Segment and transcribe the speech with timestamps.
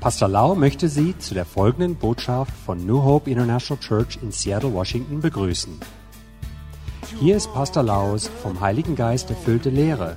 [0.00, 4.72] Pastor Lau möchte Sie zu der folgenden Botschaft von New Hope International Church in Seattle,
[4.74, 5.80] Washington begrüßen.
[7.20, 10.16] Hier ist Pastor Laus vom Heiligen Geist erfüllte Lehre,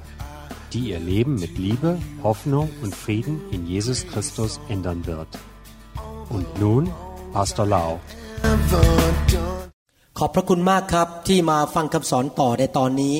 [0.73, 5.29] die Ihr Leben mit Liebe, Hoffnung und Frieden in Jesus Christus ändern wird.
[6.29, 6.89] Und nun
[7.34, 8.00] Pastor Lau.
[10.20, 13.16] ขอบพระคุณมากครับที่มาฟังคำสอนต่อในตอนนี้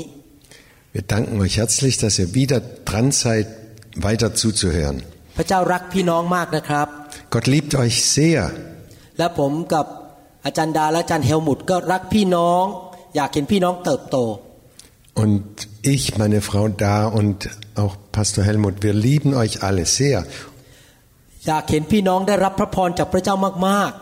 [0.96, 3.48] Wir danken euch herzlich, dass ihr wieder dran seid,
[4.07, 4.98] weiter zuzuhören.
[5.36, 6.86] พระเจ้ารักพี่น้องมากนะครับ
[7.32, 8.42] Gott liebt euch sehr
[9.18, 9.86] และผมกับ
[10.45, 12.64] อาจารย์ดาและอาจารย์เฮลมุตก็รักพี่น้อง
[13.16, 14.18] อยากเห็นพี่น้องเติบโต
[15.14, 20.18] und ich, meine Frau da und auch Pastor Helmut, wir lieben euch alle sehr.
[21.46, 23.34] อยากเห็นพี่น้องได้รับพระพรจากพระเจ้า
[23.69, 23.92] มาก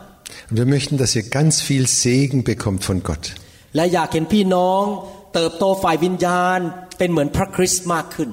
[0.49, 3.25] Und wir möchten, dass ihr ganz viel Segen bekommt von Gott.
[3.51, 4.83] ๆและอยากเห็นพี่น้อง
[5.35, 6.59] เติบโตฝ่ายวิญญาณ
[6.99, 8.31] เป็นเหมือนพระคริสต์มากขึ้น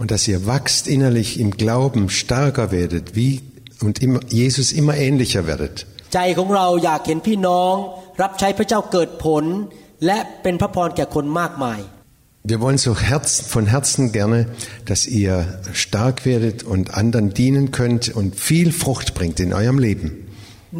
[0.00, 3.42] Und dass ihr wachst innerlich im Glauben, stärker werdet, wie
[3.80, 5.76] und immer, Jesus immer ähnlicher werdet.
[6.14, 7.74] ใจของเราอยากเห็นพี่น้อง
[8.22, 9.44] รับใช้พระเจ้าเกิดผล
[10.06, 11.80] และเป็นพระพรแก่คนมากมาย
[12.50, 14.46] Wir wollen so Herzen, von Herzen gerne,
[14.84, 15.34] dass ihr
[15.72, 20.08] stark werdet und anderen dienen könnt und viel Frucht bringt in eurem Leben.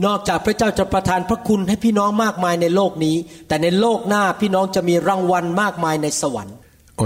[0.07, 3.17] นอกจากพระเจ้าจะประทานพระคุณให้พี่น้องมากมายในโลกนี้
[3.49, 6.55] แต่ในโลกหน้าพี่น้องจะมีรางวัลมากมายในสวรรค์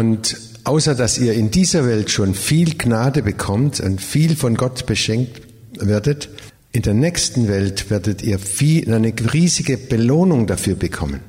[0.01, 0.23] Und
[0.66, 5.42] außer dass ihr in dieser Welt schon viel Gnade bekommt und viel von Gott beschenkt
[5.80, 6.30] werdet,
[6.72, 11.22] in der nächsten Welt werdet ihr viel, eine riesige Belohnung dafür bekommen.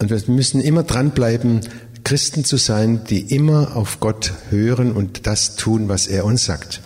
[0.00, 1.60] Und wir müssen immer dranbleiben,
[2.04, 6.82] Christen zu sein, die immer auf Gott hören und das tun, was er uns sagt.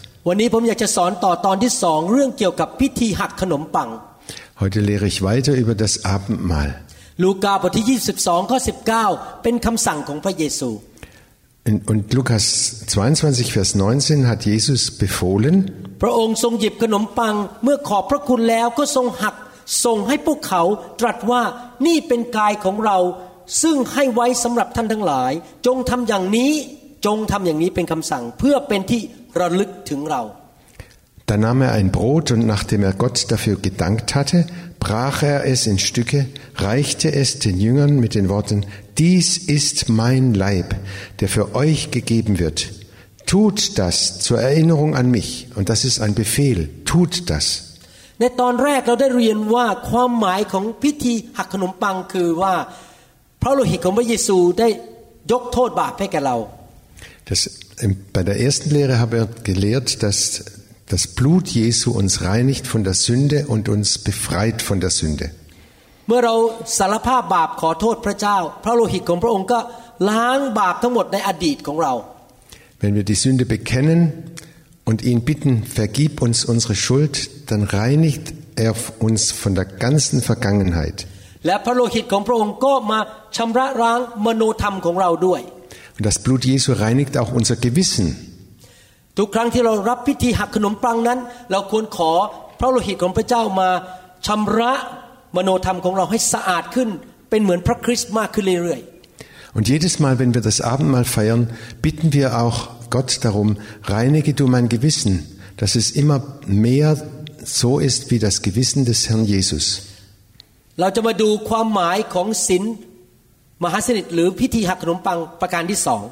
[4.60, 6.80] Heute lehre ich weiter über das Abendmahl.
[7.22, 8.58] ลูกาบทที่ 22 ข้อ
[9.00, 10.70] 19 เป็นคำสั่งของพระเยซู
[11.68, 12.44] Und und Lukas
[12.88, 15.56] 22, Vers 19 hat Jesus befohlen,
[16.02, 19.34] พระองค์ทรงหยิบขนมปังเมื่อขอบพระคุณแล้วก็ทรงหัก
[19.84, 20.62] ส่งให้พวกเขา
[21.00, 21.42] ตรัสว่า
[21.86, 22.98] นี่เป็นกายของเรา
[23.62, 25.32] ซึ่งให้ไว้สำหรับท่านทั้งหลาย
[25.66, 26.52] จงทำอย่างนี้
[27.06, 29.00] จงทำอย่างนี้เป็นคำสั่งเพื่อเป็นที่
[29.40, 30.22] ระลึกถึงเรา
[31.28, 34.38] Da nahm er ein Brot und nachdem er Gott dafür gedankt hatte,
[34.81, 38.65] brach er es in Stücke, reichte es den Jüngern mit den Worten,
[38.97, 40.75] dies ist mein Leib,
[41.19, 42.71] der für euch gegeben wird.
[43.25, 45.49] Tut das zur Erinnerung an mich.
[45.55, 46.69] Und das ist ein Befehl.
[46.85, 47.63] Tut das.
[48.21, 52.55] ในตอนแรกเราได้เรียนว่าความหมายของพิธีหักขนมปังคือว่า
[53.41, 54.67] พระโลหิตของพระเยซูได้
[55.31, 56.37] ยกโทษบาปให้แก่เรา
[57.29, 57.41] Das,
[57.83, 60.19] ähm, bei der ersten Lehre habe ich gelehrt, dass
[60.91, 65.27] das Blut Jesu uns reinigt von der Sünde und uns befreit von der Sünde.
[66.07, 66.35] เมื่อเรา
[66.77, 69.59] สารภาพบาปขอโทษพระเจ้า พระโลหิตของพระองค์ก็
[70.09, 71.93] ล้างบาปทั้งหมดในอดีตของเรา
[72.81, 73.99] Wenn wir die Sünde bekennen
[74.89, 77.13] und ihn bitten, vergib uns unsere Schuld,
[77.49, 78.73] dann reinigt er
[79.07, 80.97] uns von der ganzen Vergangenheit.
[81.45, 82.99] และพระโลหิตของพระองค์ก็มา
[83.37, 85.41] ชำระล้างมโนธรรมของเราด้วย
[85.97, 88.07] Und das Blut Jesu reinigt auch unser Gewissen.
[89.18, 91.18] ทุกครั้งที่เรารับพิธีหักขนมปังนั้น
[91.50, 92.12] เราควรขอ
[92.58, 93.68] พระโลหิตของพระเจ้ามา
[94.26, 94.72] ชำระ
[95.36, 96.88] มโนธรรมของเราให้สะอาดขึ้น
[97.30, 98.82] เป็นเหมือนพระคริสต์มากขึ้นเรื่อย
[99.56, 101.42] Und jedes Mal, wenn wir das Abendmahl feiern,
[101.82, 102.58] bitten wir auch
[102.88, 105.12] Gott darum, reinige du mein Gewissen,
[105.58, 106.96] dass es immer mehr
[107.44, 109.64] so ist wie das Gewissen des Herrn Jesus.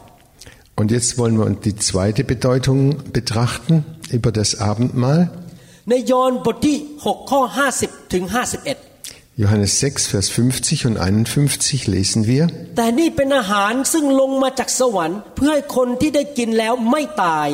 [0.01, 0.10] ๆ
[0.80, 2.80] Und jetzt wollen wir uns die zweite Bedeutung
[3.14, 5.22] betrachten über das Abendmahl.
[5.90, 7.42] ในยอห์นบทที่6ข้อ
[7.78, 12.44] 50ถึง51 Johannes 6, Vers 50 und 51 lesen wir.
[12.78, 17.48] แต่นี่เป็นอาหารซึ่งลงมาจากสวรรค์ เพื่อให้คนที่ได้กินแล้วไม่ตาย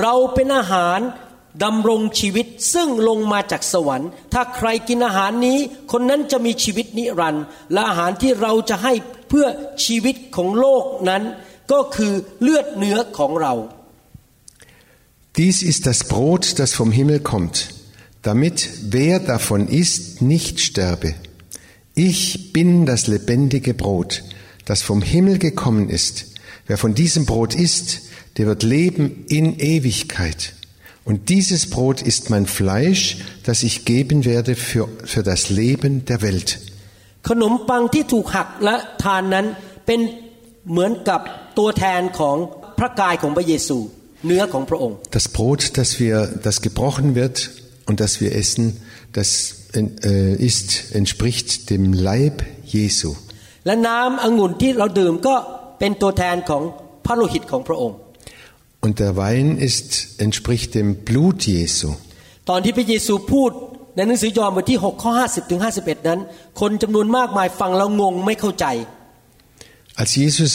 [0.00, 0.98] เราเป็นอาหาร
[1.64, 5.58] ดำรงชีวิตซึ่งลงมาจากสวรรค์ ถ้าใครกินอาหารนี้
[5.92, 8.92] คนนั้นจะมีชีวิตนิรันดร์และอาหารที่เราจะให้
[9.28, 9.46] เพื่อ
[9.84, 11.22] ชีวิตของโลกนั้น
[11.72, 12.12] ก็คือ
[12.42, 13.54] เลือดเนื้อของเรา
[15.38, 17.68] Dies ist das Brot, das vom Himmel kommt,
[18.22, 21.14] damit wer davon isst, nicht sterbe.
[21.94, 24.24] Ich bin das lebendige Brot,
[24.64, 26.14] das vom Himmel gekommen ist.
[26.66, 28.02] Wer von diesem Brot isst,
[28.36, 30.54] der wird leben in Ewigkeit.
[31.04, 36.20] Und dieses Brot ist mein Fleisch, das ich geben werde für, für das Leben der
[36.22, 36.58] Welt.
[37.28, 39.46] ขนมปังที่ถูกหักและทานนั้น
[39.86, 40.00] เป็น
[40.71, 41.21] เหมือนกับ
[41.57, 42.37] ตัวแทนของ
[42.79, 43.77] พระกายของพระเยซู
[44.25, 46.17] เนื้อของพระองค์ Das Brot, das wir,
[46.47, 47.37] das gebrochen wird
[47.89, 48.63] und das wir essen,
[49.19, 49.29] das
[49.73, 50.67] äh, ist,
[50.99, 52.35] entspricht dem Leib
[52.75, 53.09] Jesu.
[53.65, 55.35] และน้ำองุ่นที่เราดื่มก็
[55.79, 56.63] เป็นตัวแทนของ
[57.05, 57.97] พระโลหิตของพระองค์
[58.85, 59.89] Und der Wein ist,
[60.25, 61.89] entspricht dem Blut Jesu.
[62.49, 63.51] ตอนที่พระเยซูพูด
[63.95, 66.19] ในหนังสือยอห์นบทที่6ข้อ50ถึง51 นั้น
[66.59, 68.65] คนจำนวนมากมายฟังแล้วงงไม่เข้าใจ
[69.96, 70.52] Als Jesus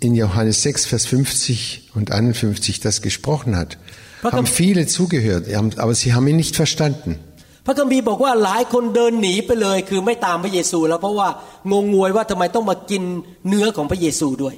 [0.00, 3.78] in Johannes 6, Vers 50 und 51 das gesprochen hat,
[4.22, 7.18] haben viele zugehört, aber sie haben ihn nicht verstanden.
[7.66, 11.28] พระคัมภีร์บอกว่าหลายคนเดินหนีไปเลย คือไม่ตามพระเยซู แล้วเพราะว่า
[11.72, 13.02] งงงวยว่าทำไมต้องมากิน
[13.48, 14.56] เนื้อของพระเยซูด้วย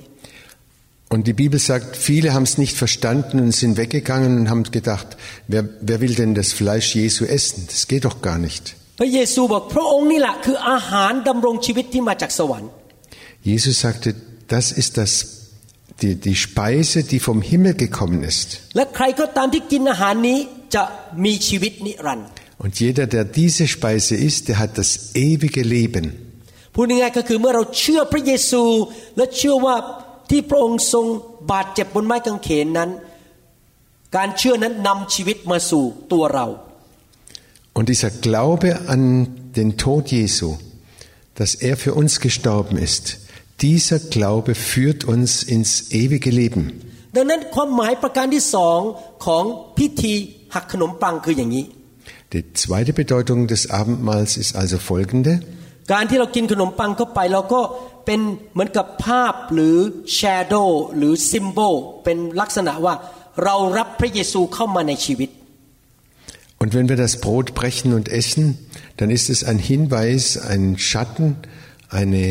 [1.12, 5.17] Und die Bibel sagt, viele haben es nicht verstanden und sind weggegangen und haben gedacht,
[5.46, 7.67] wer, wer will denn das Fleisch Jesu essen?
[7.67, 8.64] Das geht doch gar nicht.
[9.00, 12.70] พระเยซูบอกพระองค์นี่แหละคืออาหารดำรงชีวิตที่มาจากสวรรค์
[13.43, 14.14] Jesus sagte,
[14.49, 15.12] das ist das,
[16.02, 18.49] die, die Speise, die vom Himmel gekommen ist.
[18.76, 20.38] และใครก็ตามที่กินอาหารนี้
[20.75, 20.85] จะ
[21.25, 22.29] มีชีวิตนิรันดร์
[22.62, 24.90] Und jeder, der diese Speise isst, der hat das
[25.26, 26.06] ewige Leben.
[26.75, 28.62] พูดง่ายๆก็คือเมื่อเราเชื่อพระเยซู
[29.17, 29.76] และเชื่อว่า
[30.31, 31.06] ที่พระองค์ทรง
[31.52, 32.90] บาดเจ็บบนไม้กางเขนนั้น
[34.17, 36.46] การเชื่อนั้นนำชีวิตมาสู่ตัวเรา
[37.76, 39.02] Und dieser Glaube an
[39.58, 40.49] den Tod Jesu,
[41.37, 43.05] dass er für uns gestorben ist,
[43.62, 46.62] dieser Glaube führt uns ins ewige Leben.
[47.17, 48.81] ดังนั้นความหมายประการที่สอง
[49.26, 49.44] ของ
[49.79, 50.14] พิธี
[50.55, 51.64] หักขนมปังคืออย่างนี้
[52.35, 55.32] Die zweite Bedeutung des Abendmahls ist also folgende.
[55.93, 57.61] การที่เรากินขนมปังเข้าไปเราก็
[58.06, 58.20] เป็น
[58.52, 59.76] เหมือนกับภาพหรือ
[60.19, 61.75] shadow หรือ symbol
[62.05, 62.94] เป็นลักษณะว่า
[63.44, 65.31] เรารับพระเยซูเข้ามาในชีวิต
[66.61, 68.44] Und wenn wir das Brot brechen und essen,
[68.99, 71.37] dann ist es ein Hinweis, ein Schatten,
[72.00, 72.25] eine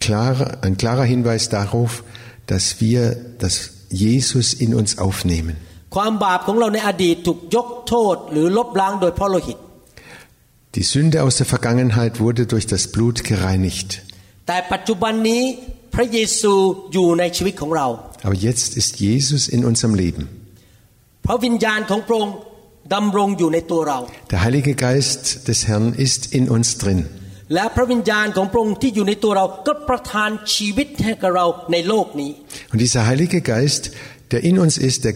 [0.00, 2.04] klare, ein klarer Hinweis darauf,
[2.46, 3.54] dass wir das
[3.90, 5.56] Jesus in uns aufnehmen.
[5.94, 9.58] ความบาปของเราในอดีตถูกยกโทษหรือลบล้างโดยพระโลหิต
[10.76, 13.88] Die Sünde aus der Vergangenheit wurde durch das Blut gereinigt.
[14.46, 15.42] แต่ปัจจุบันนี้
[15.94, 16.52] พระเยซู
[16.92, 17.86] อยู่ในชีวิตของเรา
[18.26, 20.24] Aber jetzt ist Jesus in unserem Leben.
[21.26, 22.36] พระวิญญาณของพระองค์
[22.94, 23.98] ดำรงอยู่ในตัวเรา
[24.32, 27.00] Der Heilige Geist des Herrn ist in uns drin.
[27.53, 32.31] และพระวิญญาณของพระองค์ที่อยู่ในตัวเราก็ประทานชีวิตให้กับเราในโลกนี้
[32.71, 33.83] Und dieser Heilige Geist,
[34.31, 35.15] der in uns ist, der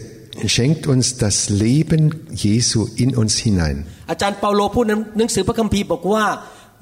[0.55, 1.35] schenkt uns das
[1.65, 2.03] Leben
[2.45, 3.77] Jesu in uns hinein.
[4.11, 6.25] อาจารย์เปาโลพูดในหนังสือพระคัมภีร์บอกว่า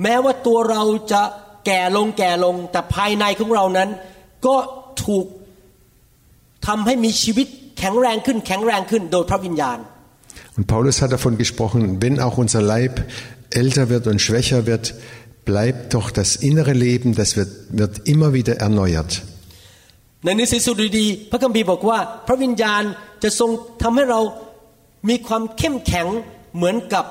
[0.04, 1.22] แม้ว่าตัวเราจะ
[1.66, 3.90] แก่ลงแก่ลง แต่ภายในของเรานั้น
[4.46, 4.56] ก็
[5.06, 5.26] ถูก
[6.68, 7.48] ทำให้มีชีวิต
[7.80, 9.80] แข็งแรงขึ้นแข็งแรงขึ้นโดยพระวิญญาณ
[10.58, 12.94] Und Paulus hat davon gesprochen, wenn auch unser Leib
[13.62, 14.94] älter wird und schwächer wird,
[15.45, 19.23] bleibt doch das innere Leben, das wird, wird immer wieder erneuert.
[20.25, 22.83] ในหนังสือสุดีพระคัมภีร์บอกว่า พระวิญญาณ
[23.23, 23.51] จะทรง
[23.83, 24.21] ทำให้เรา
[25.09, 26.07] มีความเข้มแข็ง
[26.57, 27.05] เหมือนกับ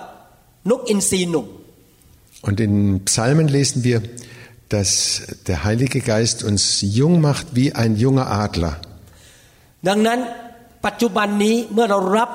[0.70, 1.46] นกอินทรีหนุ่ม
[2.48, 2.74] Und in
[3.10, 4.00] Psalmen lesen wir,
[4.70, 4.92] dass
[5.48, 6.62] der Heilige Geist uns
[7.00, 8.74] jung macht wie ein junger Adler.
[9.88, 10.20] ดังนั้น
[10.86, 12.30] ปัจจุบันนี้เมื่อเรารับ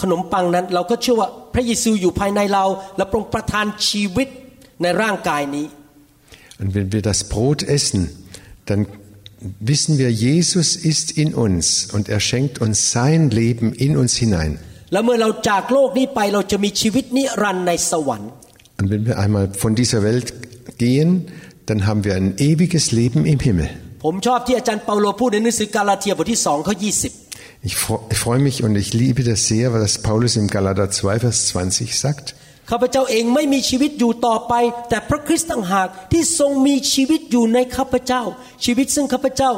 [0.00, 2.64] ขนมปังนั้น เราก็เชื่อว่าพระเยซูอยู่ภายในเรา
[2.96, 4.28] และพระองค์ประทานชีวิต
[4.82, 5.66] ในร่างกายนี้
[6.62, 8.00] Und wenn wir das Brot essen,
[8.68, 8.80] dann
[9.70, 14.52] wissen wir, Jesus ist in uns und er schenkt uns sein Leben in uns hinein.
[14.92, 18.30] และเมื่อเราจากโลกนี้ไปเราจะมีชีวิตนิรันดร์ในสวรรค์
[18.80, 20.26] Und wenn wir einmal von dieser Welt
[20.84, 21.08] gehen,
[21.68, 23.68] dann haben wir ein ewiges Leben im Himmel.
[24.04, 30.86] ผมชอบที่อาจารย์เปาโลพูดในหนังสือกาลาเทียบทที่สองข้อ20 Ich fre- ich freue mich und ich liebe das sehr, was Paulus im Galater
[30.90, 32.26] 2, Vers 20 sagt.
[32.69, 34.53] ข้าพเจ้าเองไม่มีชีวิตอยู่ต่อไป
[34.89, 38.23] แต่พระคริสต์ต่างหากที่ทรงมีชีวิตอยู่ในข้าพเจ้า
[38.65, 39.51] ชีวิตซึ่งข้าพเจ้า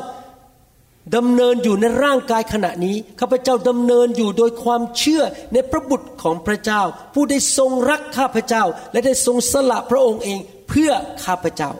[1.15, 6.81] ดำเนินอยู่ในร่างกายขณะนี้ข้าพเจ้าดำเนินอยู่โดยความเชื่อในพระบุตรของพระเจ้า
[7.13, 10.39] ผู้ได้ทรงรักข้าพเจ้า และได้ทรงสละพระองค์เอง
[10.69, 10.91] เพื่อ
[11.25, 11.71] ข้าพเจ้า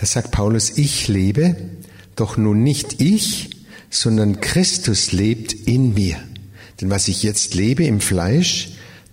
[0.00, 1.44] Da sagt Paulus, ich lebe,
[2.16, 3.50] doch nun nicht ich,
[3.90, 6.16] sondern Christus lebt in mir.
[6.80, 8.52] Denn was ich jetzt lebe im Fleisch,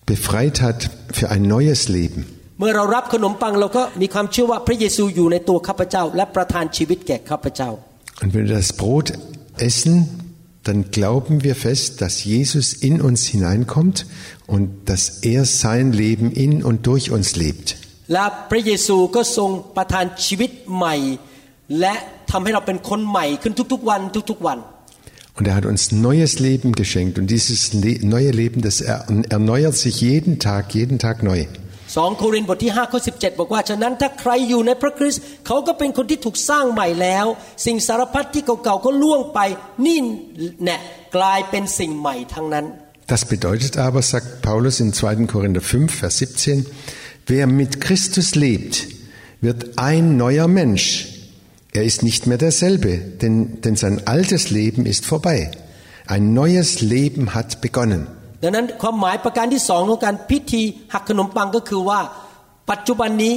[0.07, 2.21] befreit hat für ein neues Leben.
[2.59, 7.69] เมื่อเรารับขนมปังเราก็มีความเชื่อว่าพระเยซูอยู่ในตัวข้าพเจ้า และประทานชีวิตแก่ข้าพเจ้า
[8.21, 9.07] Und wenn wir das Brot
[9.69, 9.93] essen,
[10.67, 14.05] dann glauben wir fest, dass Jesus in uns hineinkommt
[14.47, 15.03] und dass
[15.33, 17.67] er sein Leben in und durch uns lebt.
[18.13, 20.95] และพระเยซูก็ทรงประทานชีวิตใหม่
[21.79, 21.95] และ
[22.31, 24.01] ทำให้เราเป็นคนใหม่ขึ้นทุกๆวัน
[24.31, 24.59] ทุกๆวัน
[25.37, 27.17] Und er hat uns neues Leben geschenkt.
[27.19, 28.97] Und dieses le neue Leben, das er
[29.29, 31.39] erneuert sich jeden Tag, jeden Tag neu.
[31.93, 37.25] 2โครินธ์บทที่5ข้อ17 บอกว่าฉะนั้นถ้าใครอยู่ในพระคริสต์เขาก็เป็นคนที่ถูกสร้างใหม่แล้ว
[37.65, 39.39] สิ่งสารพัดที่เก่าๆก็ล่วงไป
[39.85, 39.99] นี่
[40.63, 40.77] แน่
[41.15, 42.65] กลายเป็นสิ่งใหม่ทั้งนั้น
[43.13, 45.27] Das bedeutet aber, sagt Paulus in 2.
[45.27, 46.65] Korinther 5, Vers 17,
[47.27, 48.87] wer mit Christus lebt,
[49.41, 50.85] wird ein neuer Mensch.
[51.79, 52.91] Er ist nicht mehr derselbe,
[53.21, 55.51] denn, denn sein altes Leben ist vorbei.
[56.05, 58.01] Ein neues Leben hat begonnen.
[58.43, 60.61] ดังนั้นความหมายประการที่สองของการพิธี
[60.93, 61.99] หักขนมปังก็คือว่า
[62.71, 63.33] ปัจจุบันนี้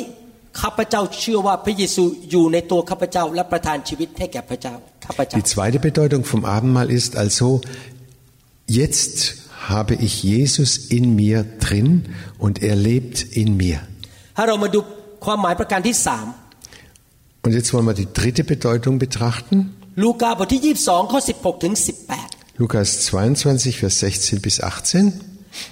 [0.61, 7.49] ข้าพเจ้าเชื่อว่าพระเยซูอยู่ในตัวข้าพเจ้า และประทานชีวิตให้แก่พระเจ้าข้าพเจ้า Die zweite Bedeutung vom Abendmahl ist also,
[8.81, 9.17] jetzt
[9.75, 11.89] habe ich Jesus in mir drin
[12.45, 13.79] und er lebt in mir.
[14.37, 14.81] ถ้าเรามาดู
[15.25, 16.27] ความหมายประการที่สาม
[17.45, 19.57] Und jetzt wollen wir die dritte Bedeutung betrachten.
[20.03, 21.75] ลูกาบทที่22ข้อ16ถึง
[22.19, 25.13] 18 Lukas 22, Vers 16 bis 18.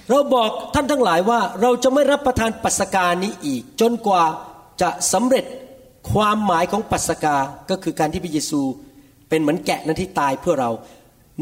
[0.09, 4.23] เราบอกท่านทั้งหลายว่าเราจะไม่รับประทานปัสสกานี้อีก จนกว่า
[4.81, 5.45] จะสำเร็จ
[6.11, 7.37] ความหมายของปัสสกา
[7.69, 8.61] ก็คือการที่พระเยซู
[9.29, 10.71] เป็นเหมือนแกะนั้นที่ตายเพื่อเรา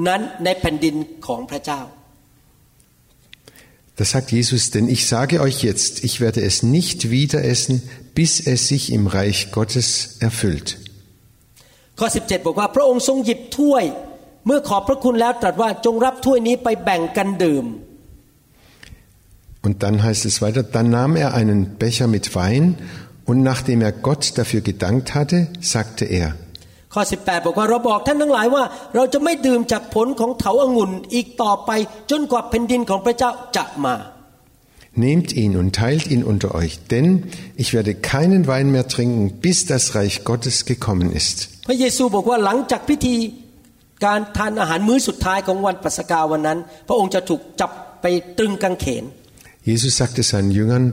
[0.08, 0.96] นั้นในแผ่นดิน
[1.27, 1.82] ของพระเจ้า
[3.96, 7.75] Da sagt Jesus, denn ich sage euch jetzt, ich werde es nicht wieder essen,
[8.17, 9.88] bis es sich im Reich Gottes
[10.27, 10.67] erfüllt.
[12.00, 13.84] ข้อ17 บอกว่าพระองค์ทรงหยิบถ้วย
[14.46, 17.65] เมื่อขอบพระคุณแล้วตรัสว่าจงรับถ้วยนี้ไปแบ่งกันดื่ม
[19.65, 22.63] Und dann heißt es weiter, dann nahm er einen Becher mit Wein
[23.29, 26.29] und nachdem er Gott dafür gedankt hatte, sagte er,
[26.93, 28.63] ข้อ 18 บอกว่าเราบอกท่านทั้งหลายว่า
[28.96, 31.72] เราจะไม่ดื่มจากผลของเถาองุ่นอีกต่อไป
[32.12, 33.96] จนกว่าแผ่นดินของพระเจ้าจะมา
[34.98, 37.24] Nehmt ihn und teilt ihn unter euch, denn
[37.55, 41.50] ich werde keinen Wein mehr trinken, bis das Reich Gottes gekommen ist.
[41.67, 43.15] พระเยซูบอกว่าหลังจากพิธี
[44.05, 48.05] การทานอาหารมื้อสุดท้ายของวันปัสกาวันนั้น พระองค์จะถูกจับไป
[48.38, 49.03] ตรึงกางเขน
[49.72, 50.86] Jesus sagte seinen Jüngern,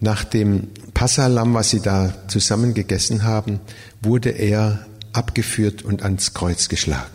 [0.00, 0.50] nach dem
[0.94, 3.60] Passalam, was sie da zusammen gegessen haben,
[4.02, 7.12] wurde er abgeführt und ans Kreuz geschlagen.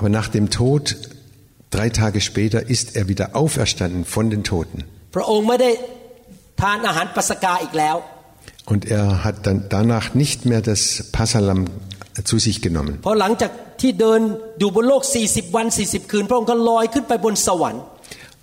[0.00, 0.96] Aber nach dem Tod,
[1.68, 4.84] drei Tage später, ist er wieder auferstanden von den Toten.
[8.64, 11.66] Und er hat dann danach nicht mehr das Passalam
[12.24, 13.00] zu sich genommen.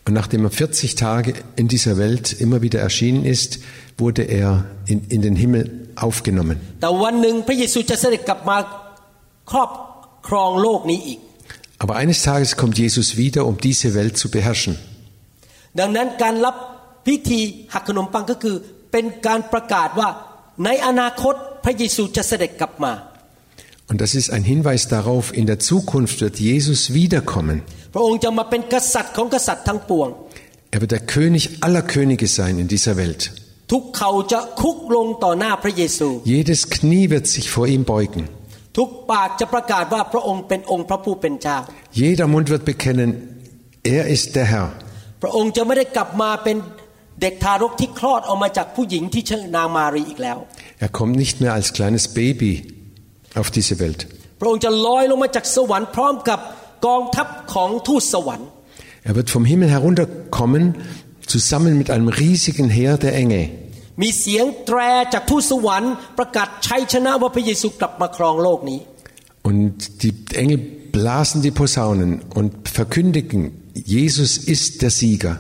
[0.06, 3.58] Und nachdem er 40 Tage in dieser Welt immer wieder erschienen ist,
[3.98, 6.62] wurde er in, in den Himmel aufgenommen.
[11.79, 14.75] Aber eines Tages kommt Jesus wieder, um diese Welt zu beherrschen.
[15.81, 16.57] ดังนั้นการรับ
[17.07, 17.41] พิธี
[17.75, 18.57] หักขนมปังก็คือ
[18.93, 20.09] เป็นการประกาศว่า
[20.65, 21.35] ในอนาคต
[21.65, 22.93] พระเยซูจะเสด็จกลับมา
[23.91, 27.57] Und das ist ein Hinweis darauf, in der Zukunft wird Jesus wiederkommen.
[27.95, 30.09] พระองค์จะมาเป็นกษัตริย์ของกษัตริย์ทั้งปวง
[30.75, 33.23] Er wird der König aller Könige sein in dieser Welt.
[33.73, 38.23] ทุกเขาจะคุกลงต่อหน้าพระเยซู Jedes Knie wird sich vor ihm beugen.
[38.78, 41.58] ทุกปากจะประกาศว่าพระองค์เป็นองค์พระผู้เป็นเจ้า
[42.00, 43.10] Jeder Mund wird bekennen,
[43.98, 44.68] er ist der Herr.
[45.22, 46.58] พระองค์จะไม่ได้กลับมาเป็น
[47.22, 50.38] เด็กทารกที่คลอดออกมาจากผู้หญิงที่ชื่อนางมารีอีกแล้ว
[50.86, 52.54] Er kommt nicht mehr als kleines Baby
[53.40, 54.00] auf diese Welt.
[54.40, 56.40] พระองค์จะลอยลงมาจากสวรรค์พร้อมกับ
[56.88, 58.48] กองทัพของทูตสวรรค์
[59.08, 60.64] Er wird vom Himmel herunterkommen,
[61.34, 63.46] zusammen mit einem riesigen Heer der Engel.
[64.01, 64.80] มีเสียงแตร
[65.13, 68.80] จากทูตสวรรค์ประกาศชัยชนะว่าพระเยซูกลับมาครองโลกนี้
[69.50, 70.13] Und die
[70.44, 70.60] Engel
[70.98, 73.39] blasen die Posaunen und verkündigen,
[73.98, 75.36] Jesus ist der Sieger.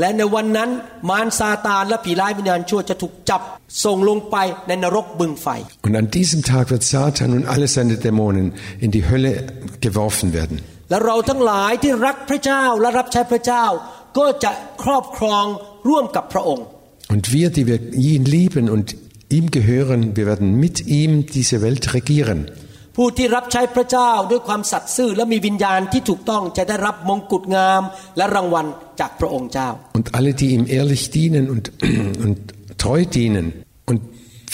[0.00, 0.70] และในวันนั้น
[1.10, 3.40] มารซาตานและผีร้ายวิญญาณชั่วจะถูกจับ
[3.84, 4.36] ส่งลงไป
[4.68, 5.46] ในนรกบึงไฟ
[5.86, 8.46] Und an diesem Tag wird Satan und alle seine Dämonen
[8.84, 9.32] in die Hölle
[9.86, 10.56] geworfen werden.
[10.90, 13.64] และเราทั้งหลายที่รักพระเจ้าและรับใช้พระเจ้า
[14.18, 14.50] ก็จะ
[14.82, 15.44] ครอบครอง
[15.88, 16.66] ร่วมกับพระองค์
[17.13, 18.95] Und wir, die wir ihn lieben und
[19.29, 22.41] ihm gehören, wir werden mit ihm diese Welt regieren.
[22.97, 27.81] ผู้ที่รับใช้พระเจ้าด้วยความสัตย์ซื่อและมีวิญญาณที่ถูกต้องจะได้รับมงกุฎงาม
[28.17, 28.65] และรางวัล
[28.99, 31.65] จากพระองค์เจ้า Und alle, die ihm ehrlich dienen und,
[32.25, 32.37] und
[32.83, 33.45] treu dienen
[33.89, 33.99] und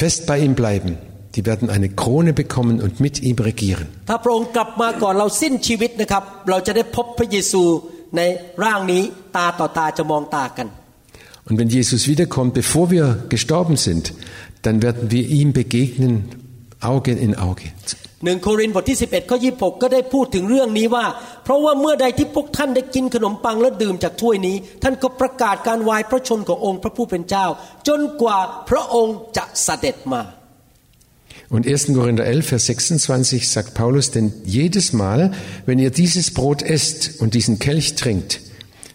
[0.01, 0.91] fest bei ihm bleiben,
[1.35, 3.87] die werden eine Krone bekommen und mit ihm regieren.
[4.09, 7.63] ถ้าพระองค์กลับมาก่อนเราสิ้นชีวิตนะครับ เราจะได้พบพระเยซู
[8.17, 8.21] ใน
[8.63, 9.03] ร่างนี้
[9.37, 10.67] ตาต่อตาจะมองตากัน
[11.47, 14.13] Und wenn Jesus wiederkommt, bevor wir gestorben sind,
[14.63, 16.29] dann werden wir ihm begegnen,
[16.81, 17.67] Auge in Auge.
[18.25, 21.05] หนึ่งโครินธ์บทที่ 11ข้อ26 ก็ได้พูดถึงเรื่องนี้ว่า
[21.43, 27.45] เพราะว่าเมื่อใดที่พวกท่านได้กินขนมปังและดื่มจากถ้วยนี้ ท่านก็ประกาศการวายพระชนขององค์พระผู้เป็นเจ้า
[27.87, 28.39] จนกว่า
[28.69, 30.23] พระองค์จะเสด็จมา
[31.55, 31.93] Und 1.
[31.93, 35.31] Korinther 11, Vers 26 sagt Paulus, denn jedes Mal,
[35.67, 38.41] wenn ihr dieses Brot esst und diesen Kelch trinkt,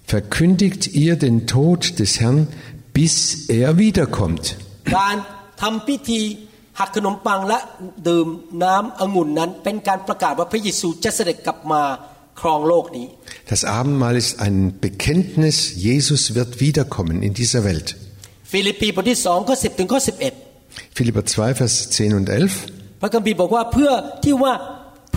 [0.06, 2.49] verkündigt ihr den Tod des Herrn,
[2.92, 4.44] bis er wiederkommt.
[4.97, 5.16] การ
[5.62, 6.20] ทำพิธี
[6.78, 7.59] หักขนมปังและ
[8.09, 8.26] ดื่ม
[8.62, 11.82] น้ำองุ่นนั้น เป็นการประกาศว่าพระเยซูจะเสด็จกลับมา
[12.40, 13.06] ครองโลกนี้
[13.52, 14.56] Das Abendmahl ist ein
[14.87, 15.56] Bekenntnis,
[15.88, 17.88] Jesus wird wiederkommen in dieser Welt.
[18.52, 23.00] ฟิลิปปีบทที่สองข้อ10ถึงข้อ11 Philipper 2, Vers 10 und 11.
[23.00, 23.92] พระคัมภีร์บอกว่าเพื่อ
[24.25, 24.52] ที่ว่า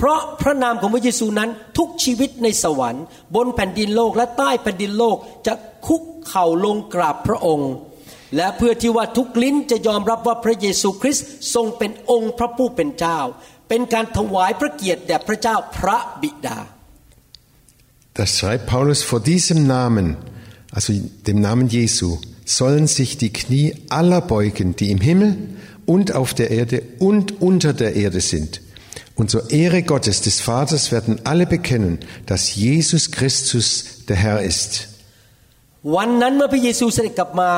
[0.01, 5.55] เพราะพระนามของพระเยซูนั้นทุกชีวิตในสวรรค์ บนแผ่นดินโลกและใต้แผ่นดินโลกจะ
[5.87, 7.73] คุกเข่าลงกราบพระองค์
[8.37, 13.19] และเพื่อที่ว่าทุกลิ้นจะยอมรับว่าพระเยซูคริสต์ทรงเป็นองค์พระผู้เป็นเจ้า
[13.69, 16.59] เป็นการถวายพระเกียรติแด่พระเจ้าพระบิดา
[18.19, 20.07] Das schreibt Paulus vor diesem Namen,
[20.73, 20.93] also
[21.29, 25.31] dem Namen Jesu, sollen sich die Knie aller beugen, die im Himmel
[25.87, 28.61] und auf der Erde und unter der Erde sind.
[29.18, 33.68] Und zur Ehre Gottes, des Vaters, werden alle bekennen, dass Jesus Christus
[34.10, 34.72] der Herr ist.
[35.96, 37.52] วันนั้นเมื่อพระเยซูเสด็จกลับมา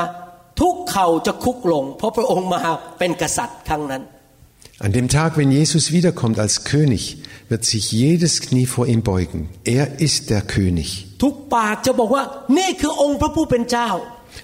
[0.61, 2.61] ทุกเข่าจะคุกลง เพราะพระองค์มา
[2.99, 4.03] เป็นกษัตริย์ครั้งนั้น
[4.85, 7.03] An dem Tag, wenn Jesus wiederkommt als König,
[7.47, 9.47] wird sich jedes Knie vor ihm beugen.
[9.63, 10.89] Er ist der König.
[11.23, 12.23] ทุกปากจะบอกว่า
[12.57, 13.89] นี่คือองค์พระผู้เป็นเจ้า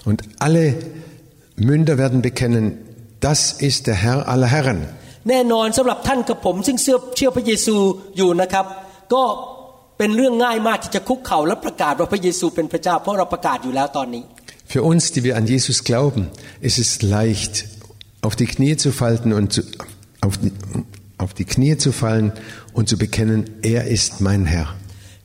[0.09, 0.65] Und alle
[1.69, 2.65] Münder werden bekennen,
[3.27, 4.79] das ist der Herr aller Herren.
[5.28, 7.76] แน่นอนสำหรับท่านกับผม ซึ่งเชื่อเชื่อพระเยซู
[8.16, 8.66] อยู่นะครับ
[9.14, 9.22] ก็
[9.98, 14.24] เป็นเรื่องง่ายมากที่จะคุกเข่าและประกาศว่าพระเยซูเป็นพระเจ้าเพราะเราประกาศอยู่แล้วตอนนี้
[14.74, 16.22] Für uns, die wir an Jesus glauben,
[16.68, 17.54] ist es leicht,
[18.26, 19.60] auf die Knie zu falten und zu,
[20.26, 20.52] auf, die,
[21.18, 22.32] auf die Knie zu fallen
[22.72, 24.68] und zu bekennen, er ist mein Herr.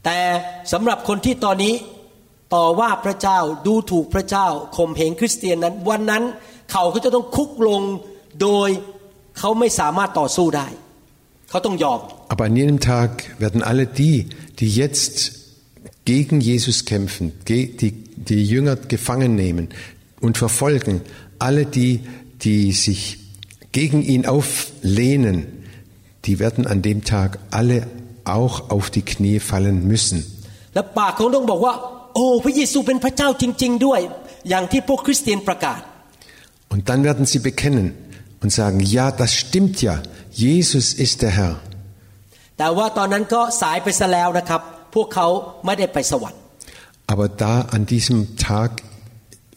[0.06, 0.20] แต่
[0.74, 1.74] สำหรับคนที่ตอนนี้
[2.56, 6.24] ต่อว่าพระเจ้าดูถูกพระเจ้าข่มเหงคริสเตียนนั้น วันนั้น
[6.72, 7.82] เขาก็จะต้องคุกลง
[8.42, 8.70] โดย
[9.41, 10.67] เขาไม่สามารถต่อสู้ได้
[11.51, 12.01] เขาต้องยอม
[12.33, 13.11] Aber an jenem Tag
[13.45, 14.17] werden alle die,
[14.59, 15.17] die jetzt
[16.13, 17.93] gegen Jesus kämpfen, ge- die,
[18.31, 19.65] die Jünger gefangen nehmen
[20.25, 20.95] und verfolgen,
[21.47, 21.93] alle die,
[22.47, 23.01] die sich
[23.79, 25.37] gegen ihn auflehnen,
[26.25, 27.87] die werden an dem Tag alle
[28.25, 30.19] auch auf die Knie fallen müssen.
[30.75, 31.75] และปากเขาต้องบอกว่า
[32.15, 34.01] โอ้พระเยซูเป็นพระเจ้าจริง ๆ ด้วย
[34.49, 35.81] อย่างที่พวกคริสเตียนประกาศ
[36.73, 37.87] Und dann werden sie bekennen
[38.43, 41.55] und sagen, ja, das stimmt ja, Jesus ist der Herr.
[42.59, 44.61] แต่ว่าตอนนั้นก็สายไปซะแล้วนะครับ
[44.95, 45.27] พวกเขา
[45.65, 46.41] ไม่ได้ไปสวรรค์
[47.13, 48.19] Aber da an diesem
[48.51, 48.71] Tag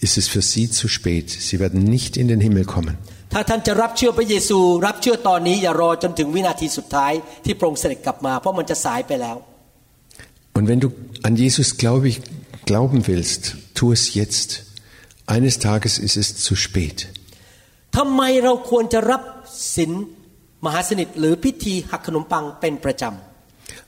[0.05, 1.27] ist es für sie zu spät.
[1.47, 2.95] Sie werden nicht in den Himmel kommen.
[3.33, 7.13] ถ้าท่านจะรับเชื่อพระเยซู รับเชื่อตอนนี้อย่ารอจนถึงวินาทีสุดท้าย
[7.45, 9.37] ที่พระองค์เสด็จกลับมา เพราะมันจะสายไปแล้ว
[10.57, 10.89] Und wenn du
[11.27, 12.17] an Jesus glaub ich,
[12.71, 13.41] glauben willst,
[13.77, 14.49] tu es jetzt.
[15.35, 16.97] Eines Tages ist es zu spät.
[17.96, 19.22] ทำไมเราควรจะรับ
[19.76, 19.92] ศีล
[20.64, 23.04] มหาสนิทหรือพิธีหักขนมปังเป็นประจ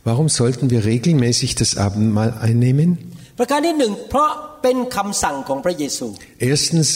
[0.09, 2.90] Warum sollten wir regelmäßig das Abendmahl einnehmen?
[3.16, 4.31] ำประการที่หนึ่งเพราะ
[4.62, 6.07] เป็นคำสั่งของพระเยซู
[6.51, 6.88] Erstens,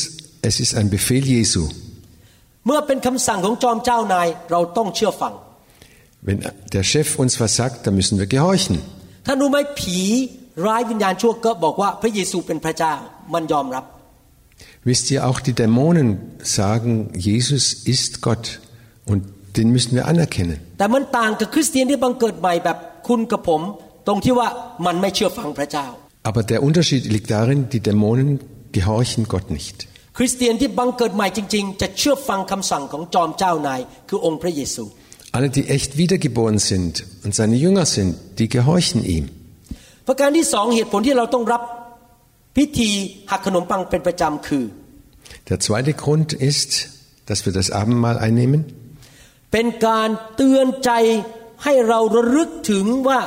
[0.48, 1.62] es ist ein Befehl Jesu.
[2.66, 5.32] เมื่อเป็นคำสั่งของจอมเจ้านายเราต้องเชื่อฟัง
[6.26, 6.38] Wenn
[6.74, 8.76] der Chef uns was sagt, dann müssen wir gehorchen.
[9.26, 9.98] ท่านรู้ไหมผี
[10.66, 12.94] ร้ายวิญญาณชั่วก็บอกว่าพระเยซูเป็นพระเจ้า
[13.34, 13.84] มันยอมรับ
[14.89, 16.07] Wisst ihr, auch die Dämonen
[16.43, 18.59] sagen, Jesus ist Gott
[19.05, 19.23] und
[19.57, 20.57] den müssen wir anerkennen.
[20.79, 23.61] แต่มันต่างกับคริสเตียนที่บังเกิดใหม่แบบคุณกับผม
[24.07, 24.47] ตรงที่ว่า
[24.85, 25.85] มันไม่เชื่อฟังพระเจ้า
[26.29, 28.29] Aber der Unterschied liegt darin, die Dämonen
[28.77, 29.77] gehorchen Gott nicht.
[30.17, 34.83] คริสเตียนที่บังเกิดใหม่จริง ๆ จะเชื่อฟังคำสั่งของจอมเจ้านาย คือองค์พระเยซู
[35.37, 36.93] Alle, die echt wiedergeboren sind
[37.25, 39.25] und seine Jünger sind, die gehorchen ihm.
[40.07, 41.61] ประการที่สองเหตุผลที่เราต้องรับ
[42.56, 42.90] พิธี
[43.30, 44.64] หักขนมปังเป็นประจำคือ
[45.50, 46.70] Der zweite Grund ist,
[47.28, 48.60] dass wir das Abendmahl einnehmen,
[49.52, 50.90] เป็นการเตือนใจ
[51.64, 53.20] ให้เราระลึกถึงว่า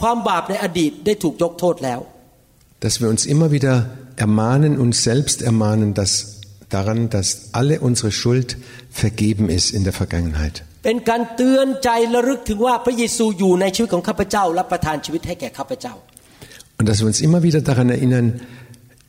[0.00, 2.00] ความบาปในอดีตได้ถูกยกโทษแล้ว
[2.84, 3.74] dass wir uns immer wieder
[4.24, 6.12] ermahnen, uns selbst ermahnen, dass
[6.68, 8.58] daran, dass alle unsere Schuld
[8.90, 10.56] vergeben ist in der Vergangenheit.
[10.84, 15.94] เป็นการเตือนใจระลึกถึงว่าพระเยซูอยู่ในชีวิตของข้าพเจ้าและประทานชีวิตให้แก่ข้าพเจ้า
[16.78, 18.26] Und dass wir uns immer wieder daran erinnern,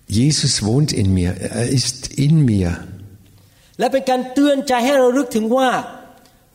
[0.08, 2.72] Jesus wohnt in mir, er ist in mir.
[3.78, 5.68] และเป็นการเตือนใจให้เราลึกถึงว่า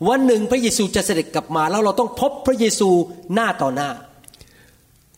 [0.08, 2.88] วันหนึ่งพระเยซูจะเสด็จกลับมา แล้วเราต้องพบพระเยซู
[3.34, 3.90] หน้าต่อหน้า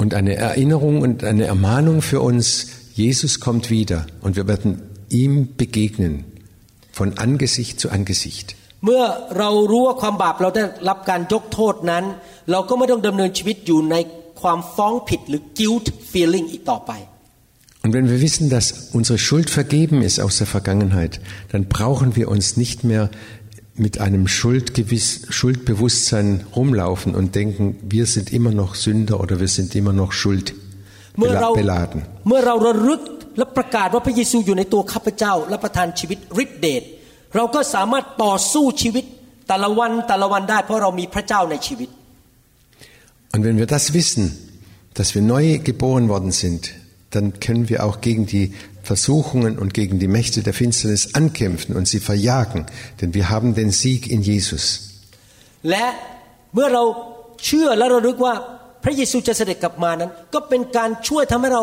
[0.03, 2.45] Und eine Erinnerung und eine Ermahnung für uns,
[2.95, 4.71] Jesus kommt wieder und wir werden
[5.11, 6.13] ihm begegnen,
[6.99, 8.49] von Angesicht zu Angesicht.
[8.85, 9.03] เมื่อ
[9.39, 12.05] เรารู้ว่าความบาปเราได้รับการยกโทษนั้น
[12.51, 13.97] เราก็ไม่ต้องดำเนินชีวิตอยู่ใน
[14.41, 16.93] ความฟ้องผิดหรือ guilt feeling อีกต่อไป
[17.86, 21.20] und wenn wir wissen, dass unsere Schuld vergeben ist aus der Vergangenheit,
[21.52, 23.12] dann brauchen wir uns nicht mehr
[23.76, 29.76] mit einem Schuldgewiss, Schuldbewusstsein rumlaufen und denken, wir sind immer noch Sünder oder wir sind
[29.76, 30.56] immer noch Schuld
[31.16, 32.02] beladen.
[43.32, 44.36] Und wenn wir das wissen,
[44.96, 46.74] dass wir neu geboren worden sind,
[47.15, 51.87] dann können wir auch gegen die Versuchungen und gegen die Mächte der Finsternis ankämpfen und
[51.89, 52.67] sie verjagen,
[53.01, 54.65] denn wir haben den Sieg in Jesus.
[55.71, 55.87] และ
[56.55, 56.85] เมื่อเรา
[57.45, 58.35] เชื่อและเราลึกว่า
[58.85, 61.63] พระเยซูจะเสด็จกลับมานั้น ก็เป็นการช่วยทำให้เรา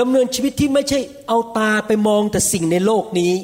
[0.00, 3.34] ดำเนินชีวิตที่ไม่ใช่เอาตาไปมองแต่สิ่งในโลกนี้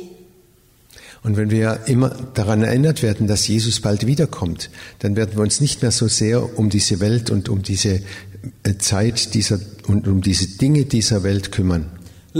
[1.26, 5.61] Und wenn wir immer daran erinnert werden, dass Jesus bald wiederkommt, dann werden wir uns
[5.61, 8.00] nicht mehr so sehr um diese Welt und um diese äh,
[8.90, 9.59] Zeit dieser
[9.90, 11.83] und um diese Dinge dieser Welt kümmern.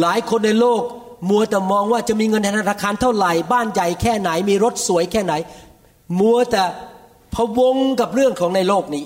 [0.03, 0.83] หลายคนในโลก
[1.29, 5.35] มัวแต่มองว่าจะมีเงินในธนาคารเท่าไหร่ บ้านใหญ่แค่ไหน มีรถสวยแค่ไหน
[6.21, 6.63] มัวแต่
[7.35, 9.05] พะวงกับเรื่องของในโลกนี้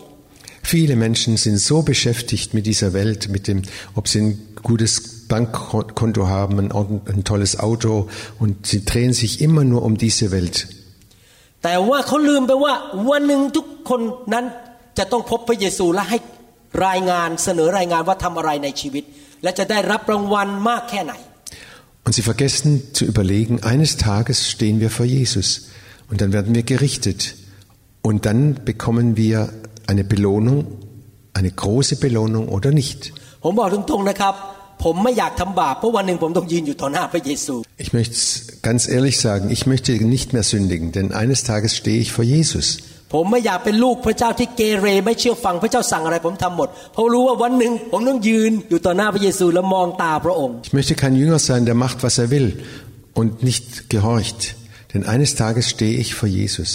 [0.73, 3.59] Viele Menschen sind so beschäftigt mit dieser Welt, mit dem,
[3.99, 4.31] ob sie ein
[4.63, 4.93] gutes
[5.33, 10.27] Bankkonto haben, ein, ord- ein tolles Auto und sie drehen sich immer nur um diese
[10.37, 10.57] Welt.
[11.63, 11.99] แต่ว่า
[16.75, 19.05] เขาลืมไปว่าวันหนึ่งทุกคนนั้นจะต้องพบพระเยซูและให้รายงานเสนอรายงานว่าทำอะไรในชีวิต
[19.43, 21.15] และจะได้รับรางวัลมากแค่ไหน
[22.07, 25.49] Und sie vergessen zu überlegen, eines Tages stehen wir vor Jesus
[26.11, 27.21] und dann werden wir gerichtet
[28.09, 29.37] und dann bekommen wir
[29.87, 30.59] eine Belohnung,
[31.39, 33.01] eine große Belohnung oder nicht.
[33.45, 34.35] ผมบอกตรงๆนะครับ
[34.85, 37.55] ผมไม่อยากทำบาปเพราะวันหนึ่งผมต้องยืนอยู่ต่อหน้าพระเยซู
[37.85, 38.27] Ich möchte es
[38.69, 42.67] ganz ehrlich sagen, ich möchte nicht mehr sündigen, denn eines Tages stehe ich vor Jesus.
[43.14, 52.50] ผมไม่อยากเป็นลูกพระเจ้าที่เกเรไม่เชื่อฟังพระเจ้าสั่งอะไรผมทำหมด เพราะรู้ว่าวันหนึ่งผมต้องยืนอยู่ต่อหน้าพระเยซูแล้วมองตาพระองค์ Ich möchte kein Jünger sein, der macht, was er will
[53.20, 53.64] und nicht
[53.94, 54.40] gehorcht,
[54.92, 56.72] denn eines Tages stehe ich vor Jesus.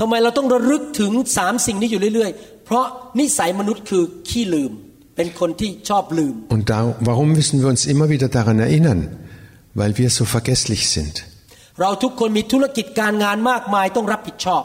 [0.00, 2.86] ทำไมเราต้องระลึกถึงสามสิ่งนี้อยู่เรื่อยๆ เพราะ
[3.20, 4.72] นิสัยมนุษย์คือขี้ลืม
[5.16, 6.78] เป็นคนที่ชอบลืม Und da,
[7.10, 9.00] warum müssen wir uns immer wieder daran erinnern?
[9.80, 11.14] Weil wir so vergesslich sind.
[11.80, 14.64] เราทุกคนมีธุรกิจการงานมากมายต้องรับผิดชอบ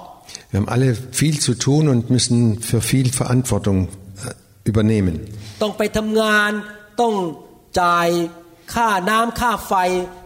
[0.50, 3.90] Wir haben alle viel zu tun und müssen für viel Verantwortung äh,
[4.70, 5.14] übernehmen.
[5.62, 6.50] ต้องไปทำงาน
[7.00, 7.14] ต้อง
[7.80, 8.08] จ่าย
[8.74, 9.74] ค่าน้ำค่าไฟ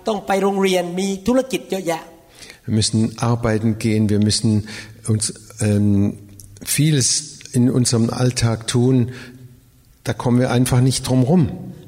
[0.09, 2.03] ต้องไปโรงเรียนมีธุรกิจเยอะแยะ
[2.66, 3.01] Wir müssen
[3.33, 4.51] arbeiten gehen, wir müssen
[5.12, 5.25] uns
[5.68, 6.18] ähm,
[6.77, 7.09] vieles
[7.53, 8.94] in unserem Alltag tun.
[10.05, 11.44] Da kommen wir einfach nicht drum rum.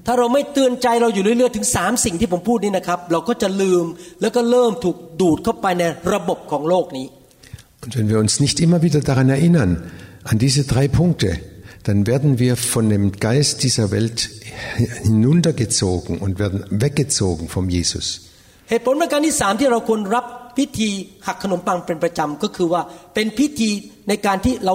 [0.07, 3.85] ถ้าเราไม่เตือนใจเราอยู่เรื่อยๆถึงสามสิ่งที่ผมพูดนี้นะครับ เราก็จะลืม
[4.21, 7.07] แล้วก็เริ่มถูกดูดเข้าไปในระบบของโลกนี้
[7.85, 9.91] Und wenn wir uns nicht immer wieder daran erinnern,
[10.25, 11.39] an diese drei Punkte,
[11.85, 14.29] dann werden wir von dem Geist dieser Welt
[15.03, 18.07] hinuntergezogen und werden weggezogen vom Jesus.
[18.71, 20.25] เหตุผลประการที่สามที่เราควรรับ
[20.59, 20.91] พิธี
[21.27, 22.83] หักขนมปังเป็นประจำก็คือว่า
[23.15, 23.71] เป็นพิธี
[24.09, 24.75] ในการที่เรา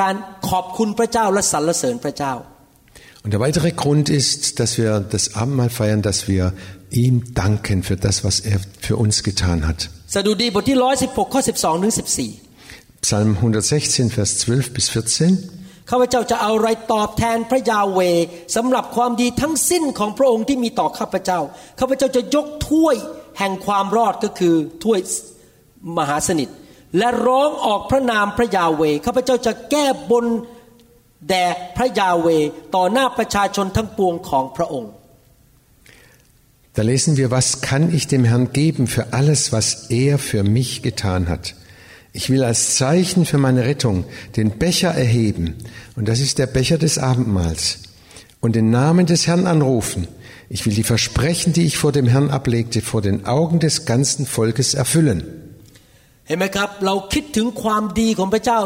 [0.00, 0.14] การ
[0.48, 2.34] ขอบคุณพระเจ้าและสรรเสริญพระเจ้า
[3.24, 6.52] Und der weitere Grund ist, dass wir das Abendmahl feiern, dass wir
[6.90, 9.88] ihm danken für das, was er für uns getan hat.
[10.13, 11.93] สดุดีบทที่116ข้อ12ถึง
[12.47, 13.29] 14 Psalm
[13.71, 15.89] 116, Vers 12 bis 14.
[15.89, 17.99] ข้าพเจ้าจะเอาอะไรตอบแทนพระยาเว
[18.55, 21.39] สำหรับความดีทั้งสิ้นของพระองค์ที่มีต่อข้าพเจ้า
[21.79, 22.95] ข้าพเจ้าจะยกถ้วย
[23.39, 24.99] แห่งความรอดก็คือถ้วย
[25.97, 26.49] มหาสนิท
[26.97, 30.25] และร้องออกพระนามพระยาเวข้าพเจ้าจะแก้บน
[31.29, 31.45] แด่
[31.77, 32.27] พระยาเว
[32.75, 34.91] ต่อหน้าประชาชนทั้งปวงของพระองค์
[36.79, 40.81] Da lesen wir, was kann ich dem Herrn geben für alles, was er für mich
[40.81, 41.53] getan hat?
[42.13, 44.05] Ich will als Zeichen für meine Rettung
[44.37, 45.55] den Becher erheben,
[45.97, 47.79] und das ist der Becher des Abendmahls,
[48.39, 50.07] und den Namen des Herrn anrufen.
[50.47, 54.25] Ich will die Versprechen, die ich vor dem Herrn ablegte, vor den Augen des ganzen
[54.25, 55.19] Volkes erfüllen.
[56.27, 58.59] เห็นไหมครับเราคิดถึงความดีของพระเจ้า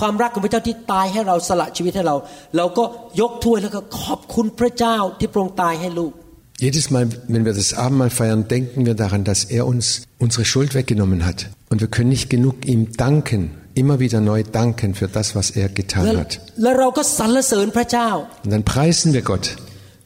[0.00, 2.16] ความรักของพระเจ้าที่ตายให้เราสละชีวิตให้เรา
[2.56, 2.84] เราก็
[3.20, 6.12] ยกถ้วยแล้วก็ขอบคุณพระเจ้าที่พระองค์ตายให้ลูก
[6.59, 10.75] Jedes Mal, wenn wir das Abendmahl feiern, denken wir daran, dass er uns unsere Schuld
[10.75, 11.49] weggenommen hat.
[11.69, 15.67] Und wir können nicht genug ihm danken, immer wieder neu danken für das, was er
[15.67, 16.31] และ getan hat.
[16.61, 18.09] และเราก็สรรเสริญพระเจ้า
[18.43, 19.45] Und dann preisen wir Gott.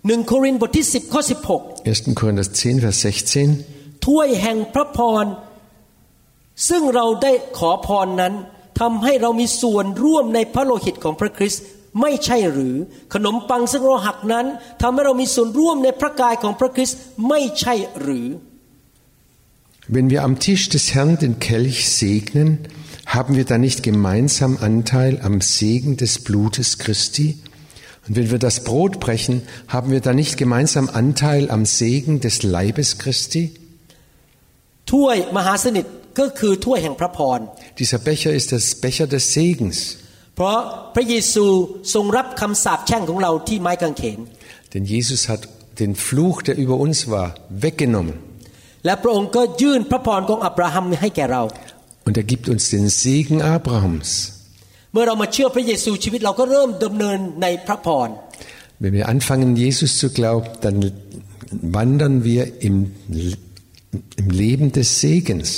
[0.07, 1.21] หนึ่งโครินธ์บทที่ 10 ข้อ
[1.83, 2.19] 1.
[2.19, 3.49] Korinther 10, Vers 16.
[3.69, 5.25] 16 ถ้วยแห่งพระพร
[6.69, 8.33] ซึ่งเราได้ขอพรนั้น
[8.79, 11.63] ทำให้เรามีส่วนร่วมในพระโลหิตของพระคริสต์
[12.01, 12.75] ไม่ใช่หรือ
[13.13, 14.45] ขนมปังซึ่งเราหักนั้น
[14.81, 16.99] ทำให้เรามีส่วนร่วมในพระกายของพระคริสต์
[17.29, 18.27] ไม่ใช่หรือ
[19.95, 22.49] Wenn wir am Tisch des Herrn den Kelch segnen,
[23.05, 27.27] haben wir da nicht gemeinsam Anteil am Segen des Blutes Christi?
[28.07, 32.43] Und wenn wir das Brot brechen, haben wir da nicht gemeinsam Anteil am Segen des
[32.43, 33.43] Leibes Christi?
[34.91, 35.85] ถ้วยมหาสนิท
[36.19, 37.39] ก็คือถ้วยแห่งพระพร
[37.79, 39.77] Dieser Becher ist das Becher des Segens.
[40.40, 40.60] เพราะ
[40.94, 41.46] พระเยซู
[41.94, 44.18] ทรงรับคำสาปแช่งของเราที่ไม้กางเขน
[44.72, 45.42] Denn Jesus hat
[45.82, 47.28] den Fluch, der über uns war,
[47.64, 48.16] weggenommen.
[48.84, 51.42] และพระองค์ก็ยื่นพระพรของอับราฮัมให้แก่เรา
[52.06, 54.08] Und er gibt uns den Segen Abrahams.
[54.92, 58.08] เมื่อเรามาเชื่อพระเยซูชีวิตเราก็เริ่มดำเนินในพระพร
[58.82, 60.76] Wenn wir anfangen, Jesus zu glauben, dann
[61.78, 62.76] wandern wir im,
[64.20, 65.48] im Leben des Segens.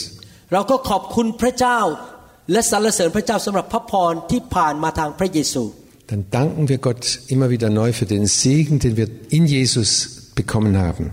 [0.52, 1.78] เราก็ขอบคุณพระเจ้า
[2.51, 5.63] และสรรเสริญพระเจ้าสำหรับพระพรที่ผ่านมาทางพระเยซู
[6.11, 9.89] Dann danken wir Gott immer wieder neu für den Segen, den wir in Jesus
[10.39, 11.05] bekommen haben.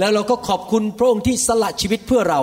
[0.00, 2.40] แล้วเราก็ขอบคุณพระองค์ที่สละชีวิตเพื่อเรา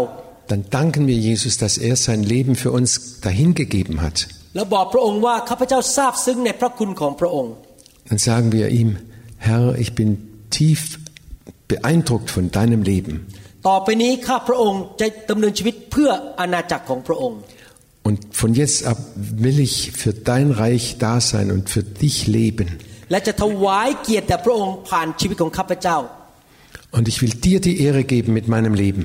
[0.52, 2.90] Dann danken wir Jesus, dass er sein Leben für uns
[3.28, 4.18] dahingegeben hat.
[4.56, 7.54] แล้วบอกพระองค์ว่าข้าพเจ้าซาบซึ้งในพระคุณของพระองค์
[8.10, 8.90] Dann sagen wir ihm,
[9.48, 10.10] Herr, ich bin
[10.58, 10.82] tief
[11.72, 13.14] beeindruckt von deinem Leben.
[13.68, 16.10] ต่อไปนี้ข้าพระองค์จะดำเนินชีวิตเพื่อ
[16.40, 17.40] อาณาจักรของพระองค์
[18.10, 22.68] Und von jetzt ab will ich für dein Reich da sein und für dich leben.
[23.12, 25.98] และจะถวายเกียรติแด่พระองค์ผ่านชีวิตของข้าพเจ้า
[26.98, 29.04] Und ich will dir die Ehre geben mit meinem Leben.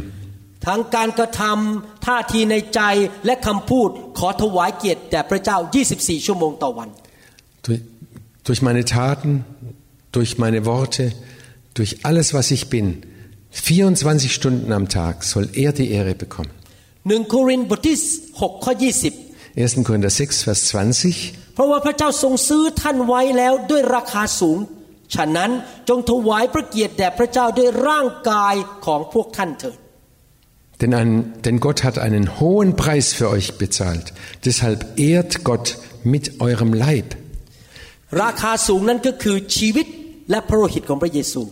[0.66, 2.80] ทั้งการกระทำท่าทีในใจ
[3.26, 5.58] และคำพูดขอถวายเกียรติแด่พระเจ้า
[5.92, 6.88] 24 ชั่วโมงต่อวัน
[7.66, 7.82] Durch,
[8.46, 9.30] durch meine Taten,
[10.16, 11.04] durch meine Worte,
[11.78, 12.86] durch alles, was ich bin,
[13.50, 16.52] 24 Stunden am Tag soll er die Ehre bekommen.
[17.08, 17.96] หนึ่งโครินธ์บทที่
[18.30, 19.86] 6ข้อ20 1.
[19.88, 21.54] Korinther 6, Vers 20.
[21.54, 24.58] เพราะว่าพระเจ้าทรงซื้อท่านไว้แล้วด้วยราคาสูง
[25.14, 25.50] ฉะนั้น
[25.88, 28.54] จงถวายพระเกียรติแด่พระเจ้าด้วยร่างกาย
[28.86, 29.78] ของพวกท่านเถิด
[30.80, 34.14] Denn, ein, denn Gott hat einen hohen Preis für euch bezahlt.
[34.46, 37.08] Deshalb ehrt Gott mit eurem Leib.
[38.22, 39.86] ราคาสูงนั้นก็คือชีวิต
[40.30, 41.42] และพระโลหิตของพระเยซู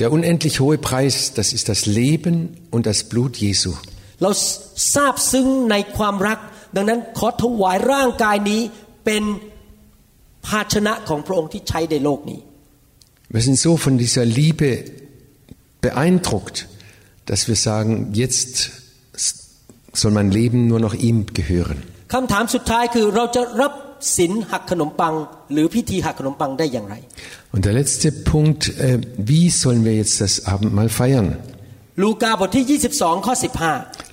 [0.00, 2.34] Der unendlich hohe Preis, das ist das Leben
[2.74, 3.70] und das Blut Jesu.
[4.22, 4.30] เรา
[4.94, 6.38] ทราบซึ้งในความรัก
[6.76, 8.60] ดังนั้นขอถวายร่างกายนี้
[9.04, 9.22] เป็น
[10.46, 12.40] ภาชนะของพระองค์ที่ใช้ในโลกนี้
[13.34, 14.70] Wir sind so von dieser Liebe
[15.86, 16.56] beeindruckt,
[17.26, 18.54] dass wir sagen, jetzt
[20.00, 21.78] soll mein Leben nur noch ihm gehören.
[22.14, 23.72] คำถามสุดท้ายคือเราจะรับ
[24.16, 25.14] ศีลหักขนมปัง
[25.52, 26.94] หรือพิธีหักขนมปังได้อย่างไร
[27.54, 28.98] Und der letzte Punkt, äh,
[29.32, 31.28] wie sollen wir jetzt das Abendmahl feiern?
[32.01, 33.33] ลูกาบทที่ 22 ข้อ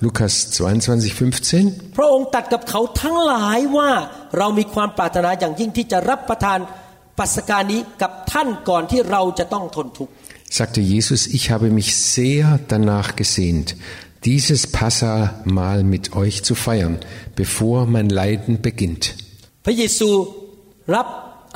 [0.05, 1.35] Lukas 22, 15.
[1.47, 3.91] 15 พระองค์ตรัดกับเขาทั้งหลายว่า
[4.37, 6.59] เรามีความปรารถนาอย่างยิ่งที่จะรับประทาน
[7.17, 10.11] ปัสกานี้กับท่านก่อนที่เราจะต้องทนทุกข์
[10.59, 13.67] sagte Jesus, ich habe mich sehr danach gesehnt,
[14.27, 16.95] dieses Passamal mit euch zu feiern,
[17.41, 19.03] bevor mein Leiden beginnt.
[19.65, 20.09] พระเยซู
[20.95, 21.07] รับ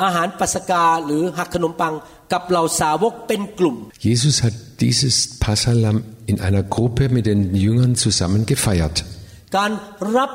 [0.03, 1.93] อาหารปัสกาหรือหักขนมปัง
[2.31, 3.75] กับเหล่าสาวกเป็นกลุ่ม
[4.07, 8.96] Jesus hat dieses Passalam in einer Gruppe mit den Jüngern zusammen gefeiert.
[9.56, 9.72] การ
[10.16, 10.30] รับ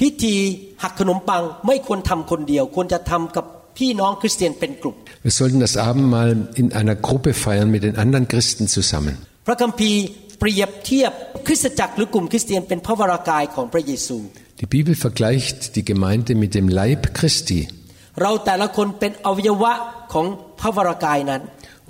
[0.00, 0.36] พิธี
[0.82, 3.44] หักขนมปังไม่ควรทำคนเดียว ควรจะทำกับ
[3.78, 4.96] พี่น้องคริสเตียนเป็นกลุ่ม
[5.26, 9.14] Wir sollten das Abendmahl in einer Gruppe feiern mit den anderen Christen zusammen.
[9.46, 10.00] พระคัมภีร์
[10.40, 11.12] เปรียบเทียบ
[11.46, 14.18] คริสตจักรหรือกลุ่มคริสเตียนเป็นพระวรากายของพระเยซู
[14.60, 17.60] Die Bibel vergleicht die Gemeinde mit dem Leib Christi.
[18.20, 19.72] เราแต่ละคนเป็นอวัยวะ
[20.12, 20.26] ของ
[20.60, 21.42] พระวรากายนั้น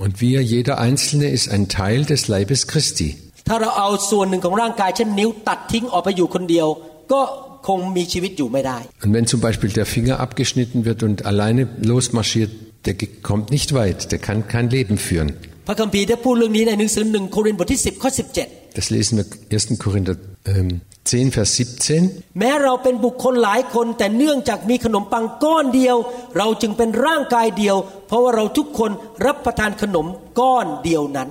[0.03, 3.11] Und wir, jeder Einzelne, ist ein Teil des Leibes Christi.
[3.49, 6.67] ถ้าเราเอาส่วนหนึ่งของร่างกายเช่นนิ้วตัดทิ้งออกไปอยู่คนเดียว
[7.13, 7.21] ก็
[7.69, 12.51] คงมีชีวิตอยู่ไม่ได้ Und wenn zum Beispiel der Finger abgeschnitten wird und alleine losmarschiert,
[12.87, 12.95] der
[13.31, 15.31] kommt nicht weit, der kann kein Leben führen.
[15.69, 18.11] พระคัมภีร์ได้พูดเรื่องนี้ในหนังสือหนึ่งโครินธ์บทที่ 10 ข้อ
[18.45, 19.27] 17 Das lesen wir
[19.59, 19.85] 1.
[19.85, 20.15] Korinther
[20.47, 22.39] ähm, 10, Vers 17.
[22.39, 25.97] แม้เราเป็นบุคคลหลายคน แต่เนื่องจากมีขนมปังก้อนเดียว
[26.37, 28.91] เราจึงเป็นร่างกายเดียว เพราะว่าเราทุกคน
[29.27, 30.07] รับประทานขนม
[30.41, 31.31] ก้อนเดียวนั้น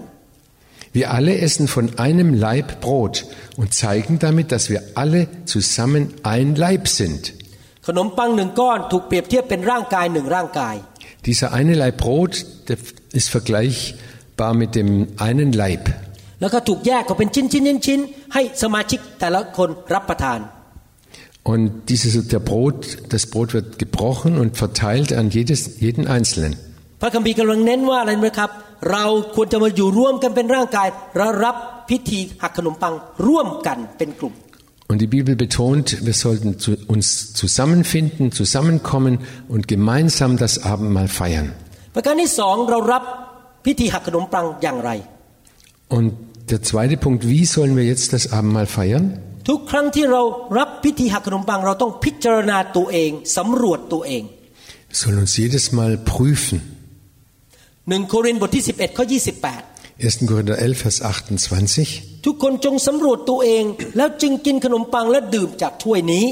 [0.93, 3.25] Wir alle essen von einem Leib Brot
[3.55, 7.23] und zeigen damit, dass wir alle zusammen ein Leib sind.
[7.87, 10.75] ขนมปังหนึ่งก้อนถูกเปรียบเทียบเป็นร่างกายหนึ่งร่างกาย
[11.27, 12.33] Dieser eine Leib Brot
[12.67, 12.77] der
[13.19, 14.89] ist vergleichbar mit dem
[15.27, 15.83] einen Leib.
[16.39, 20.41] แล้วก็ถูกแยกออกเป็นชิ้นชิ้นชิ้นชิ้นๆให้สมาชิกแต่ละคนรับประทาน
[21.43, 26.53] Und dieses, der Brot, das Brot wird gebrochen und verteilt an jedes, jeden Einzelnen.
[27.01, 28.49] พระคัมภีร์กำลังเน้นว่าอะไรไหมครับ
[28.91, 31.55] เราควรจะมาอยู่ร่วมกันเป็นร่างกายเรารับ
[31.89, 32.93] พิธีหักขนมปัง
[33.27, 34.35] ร่วมกันเป็นกลุ่ม
[34.91, 41.47] Und die Bibel betont, wir sollten zu, uns zusammenfinden, zusammenkommen und gemeinsam das Abendmahl feiern.
[41.95, 43.03] ประการที่สองเรารับ
[43.65, 44.91] พิธีหักขนมปังอย่างไร
[45.95, 46.07] Und
[46.51, 49.05] der zweite Punkt, wie sollen wir jetzt das Abendmahl feiern?
[49.49, 50.21] ทุกครั้งที่เรา
[50.57, 54.23] รับพ พิธีหักขนมปังเราต้องพิจารณาตัวเองสำรวจตัวเอง
[54.89, 56.57] Wir sollen uns jedes Mal prüfen.
[57.89, 59.71] หนึ่งโครินธ์บทที่ 11ข้อ28
[60.09, 60.29] 1.
[60.29, 60.97] Korinther 11, Vers
[61.61, 62.25] 28.
[62.25, 63.63] ทุกคนจงสำรวจตัวเอง
[63.97, 66.25] แล้วจึงกินขนมปังและดื่มจากถ้วยนี้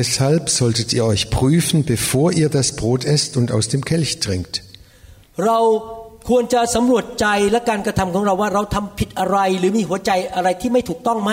[0.00, 4.54] Deshalb solltet ihr euch prüfen, bevor ihr das Brot esst und aus dem Kelch trinkt.
[5.44, 5.58] เรา
[6.28, 11.32] ควรจะสำรวจใจและการกระทำของเราว่าเราทำผิดอะไร หรือมีหัวใจอะไรที่ไม่ถูกต้องไหม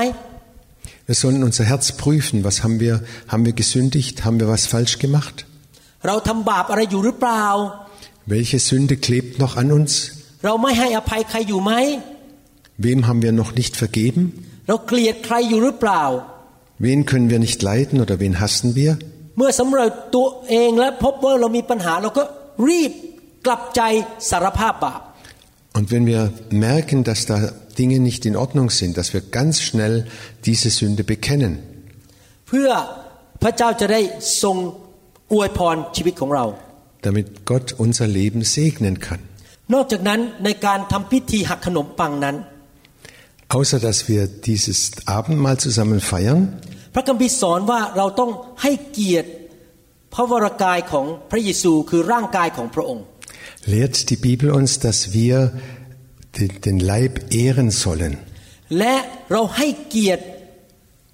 [1.09, 2.43] Wir sollen unser Herz prüfen.
[2.43, 4.25] Was haben wir, haben wir gesündigt?
[4.25, 5.35] Haben wir was falsch gemacht?
[6.07, 7.45] เราทำบาปอะไรอยู่หรือเปล่า
[8.33, 9.91] Welche Sünde klebt noch an uns?
[10.45, 11.73] เราไม่ให้อภัยใครอยู่ไหม
[12.85, 14.21] Wem haben wir noch nicht vergeben?
[14.67, 16.03] เราเกลียดใครอยู่หรือเปล่า
[16.85, 18.91] Wen können wir nicht leiden oder wen hassen wir?
[19.37, 22.23] เมื่อสำรวจตัวเองและพบว่าเรามีปัญหาเราก็
[22.69, 22.91] รีบ
[23.46, 23.80] กลับใจ
[24.30, 25.00] สารภาพบาป
[25.78, 26.22] Und wenn wir
[26.68, 27.36] merken, dass da
[27.80, 29.94] Dinge nicht in Ordnung sind, dass wir ganz schnell
[30.48, 31.52] diese Sünde bekennen,
[32.48, 32.70] เพื่อ
[33.42, 34.00] พระเจ้าจะได้
[34.42, 34.56] ทรง
[35.32, 36.44] อวยพรชีวิตของเรา
[37.06, 39.20] damit Gott unser Leben segnen kann.
[39.74, 42.36] นอกจากนั้นในการทำพิธีหักขนมปังนั้น
[43.56, 44.78] Außer dass wir dieses
[45.18, 46.42] Abendmahl zusammen feiern,
[46.94, 48.30] พระคัมภีร์สอนว่าเราต้อง
[48.62, 49.30] ให้เกียรติ
[50.14, 53.04] พระวรากายของพระเยซูคือร่างกายของพระองค์
[53.65, 55.53] lehrt die Bibel uns, dass wir
[56.39, 58.13] den, den Leib ehren sollen.
[58.79, 58.95] และ
[59.31, 60.23] เราให้เกียรติ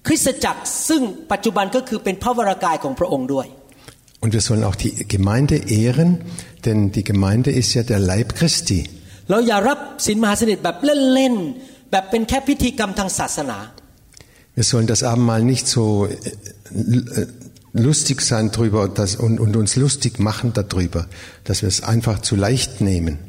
[0.06, 1.02] คริสตจักรซึ่ง
[1.32, 3.46] ปัจจุบันก็คือเป็นพระวรากายของพระองค์ด้วย
[4.22, 6.10] Und wir sollen auch die Gemeinde ehren,
[6.64, 8.80] denn die Gemeinde ist ja der Leib Christi.
[9.30, 10.76] เราอย่ารับสินมหาสนิทแบบ
[11.14, 13.58] เล่นๆแบบเป็นแค่พิธีกรรมทางศาสนา
[14.56, 16.14] Wir sollen das Abendmahl nicht so äh,
[17.20, 17.26] äh,
[17.73, 21.07] lustig sein drüber und, und, und uns lustig machen darüber,
[21.43, 23.19] dass wir es einfach zu leicht nehmen.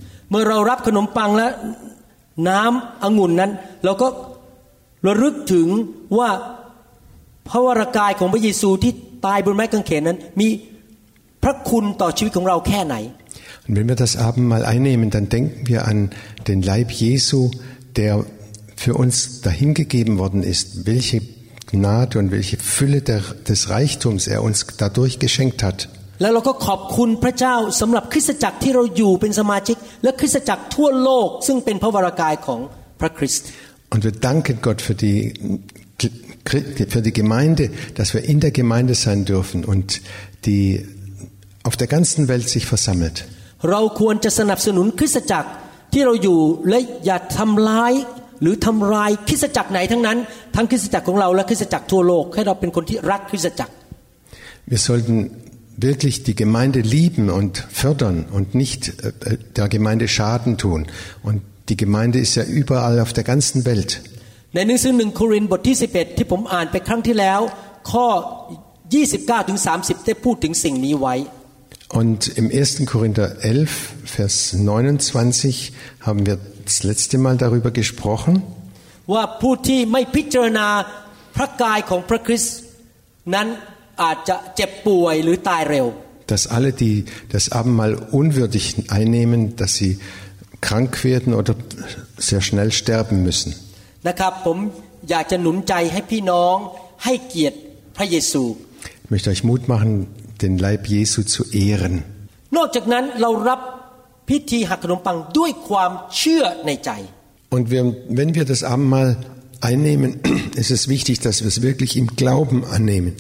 [13.67, 16.11] Und wenn wir das Abendmahl einnehmen, dann denken wir an
[16.47, 17.51] den Leib Jesu,
[17.97, 18.25] der
[18.77, 21.21] für uns dahingegeben worden ist, welche
[21.72, 25.88] Gnade und welche Fülle der, des Reichtums er uns dadurch geschenkt hat.
[26.22, 32.60] แล้วเราก็ขอบคุณพระเจ้าสำหรับคริสตจักรที่เราอยู่เป็นสมาชิก และคริสตจักรทั่วโลก ซึ่งเป็นพระวรากายของ
[33.00, 33.48] พระคริสต์
[33.94, 35.20] Und wir danken Gott für die,
[36.94, 37.64] für die Gemeinde,
[37.98, 40.02] dass wir in der Gemeinde sein dürfen und
[40.46, 40.86] die
[41.68, 43.18] auf der ganzen Welt sich versammelt.
[43.72, 45.50] เราควรจะสนับสนุนคริสตจักร
[45.94, 47.94] ที่เราอยู่และอย่าทำร้าย
[48.43, 50.19] หรือทำลายคริสตจักรไหนทั้งนั้น
[50.57, 53.73] ทั้งคริสตจักรของเราและคริสตจักรทั่วโลกให้เราเป็นคนที่รักคริสตจักร
[54.73, 55.17] Wir sollten
[55.89, 60.81] wirklich die Gemeinde lieben und fördern und nicht äh, der Gemeinde Schaden tun.
[61.23, 63.91] Und die Gemeinde ist ja überall auf der ganzen Welt.
[64.55, 67.41] ในหนังสือหนึ่งโครินธ์บทที่ 11 ที่ผมอ่านไปครั้งที่แล้ว
[67.93, 68.07] ข้อ
[68.79, 71.15] 29ถึง30 ได้พูดถึงสิ่งนี้ไว้
[71.90, 72.86] Und im 1.
[72.86, 78.34] Korinther 11, Vers 29 haben wir das letzte Mal darüber gesprochen,
[79.14, 80.68] ว่าผู้ที่ไม่พิจารณา
[81.36, 82.58] พระกายของพระคริสต์
[83.34, 83.48] นั้น
[84.02, 85.88] อาจจะเจ็บป่วยหรือตายเร็ว
[86.32, 86.96] dass alle, die
[87.36, 88.66] das Abendmahl unwürdig
[88.98, 89.92] einnehmen, dass sie
[90.68, 91.54] krank werden oder
[92.18, 93.50] sehr schnell sterben müssen.
[94.08, 94.58] นะครับผม
[95.10, 96.56] อยากจะหนุนใจให้พี่น้อง
[97.04, 97.58] ให้เกียรติ
[97.98, 98.44] พระเยซู
[99.06, 99.92] Ich möchte euch Mut machen,
[100.42, 101.96] den Leib Jesu zu ehren.
[102.58, 103.60] นอกจากนั้นเรารับ
[104.30, 106.92] พิธีหักขนมปังด้วยความเชื่อในใจ
[107.56, 107.84] Und wir,
[108.20, 109.10] wenn wir das Abendmahl
[109.70, 110.10] einnehmen,
[110.62, 113.14] ist es wichtig, dass wir es wirklich im Glauben annehmen.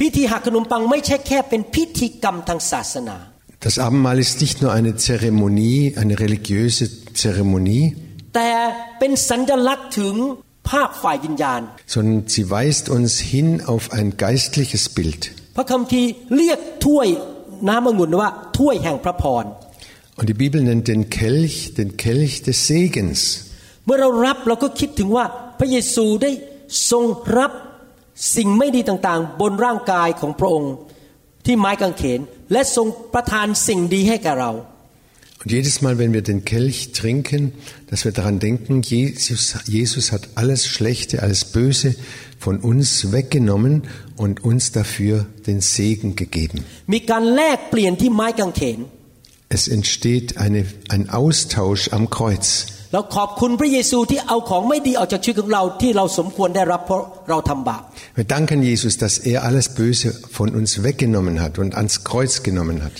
[0.00, 3.16] พิธีหักขนมปังไม่ใช่แค่เป็นพิธีกรรมทางศาสนา
[3.66, 6.84] Das Abendmahl ist nicht nur eine Zeremonie, eine religiöse
[7.22, 7.84] Zeremonie,
[8.34, 8.50] แต่
[8.98, 10.14] เป็นสัญลักษณ์ถึง
[10.70, 11.60] ภาคฝ่ายวิญญาณ
[11.94, 15.22] sondern sie weist uns hin auf ein geistliches Bild.
[15.55, 17.07] พระคัมภีร์เรียกถ้วย
[17.67, 19.45] น้ำองุ่นว่าถ้วยแห่งพระพร
[20.19, 23.19] Und die Bibel nennt den Kelch den Kelch des Segens.
[23.85, 25.25] เมื่อเรารับเราก็คิดถึงว่า
[25.59, 26.31] พระเยซูได้
[26.91, 27.03] ทรง
[27.37, 27.51] รับ
[28.35, 30.73] สิ่งไม่ดีต่างๆ บนร่างกายของพระองค์
[31.45, 32.19] ที่ไม้กางเขน
[32.51, 34.53] และทรงประทานสิ่งดีให้แก่เรา
[35.43, 37.53] Und jedes Mal, wenn wir den Kelch trinken,
[37.89, 41.95] dass wir daran denken, Jesus, Jesus hat alles Schlechte, alles Böse
[42.41, 43.83] von uns weggenommen
[44.17, 46.65] und uns dafür den Segen gegeben.
[49.47, 52.65] Es entsteht eine, ein Austausch am Kreuz.
[58.15, 62.83] Wir danken Jesus, dass er alles Böse von uns weggenommen hat und ans Kreuz genommen
[62.83, 62.91] hat.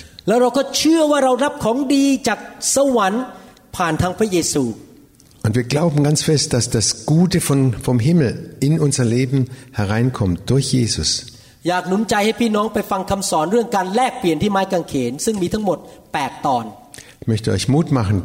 [5.44, 10.50] Und wir glauben ganz fest, dass das Gute von, vom Himmel in unser Leben hereinkommt
[10.50, 11.10] durch Jesus.
[11.68, 15.78] อยากหนุนใจให้พี่น้องไปฟังคำสอนเรื่องการแลกเปลี่ยนที่ไม้กางเขน ซึ่งมีทั้งหมด
[16.12, 16.64] 8 ตอน
[17.22, 18.16] Ich möchte euch Mut machen,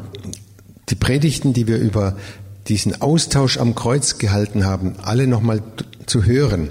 [0.89, 2.05] die Predigten, die wir über
[2.71, 5.59] diesen Austausch am Kreuz gehalten haben, alle nochmal
[6.11, 6.61] zu hören.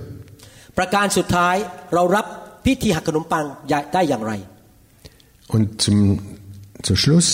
[0.78, 1.56] ประการสุดท้าย
[1.94, 2.26] เรารับ
[2.64, 3.44] พิธีหักขนมปัง
[3.94, 4.32] ได้อย่างไร
[5.54, 5.96] Und zum,
[6.86, 7.28] zum Schluss,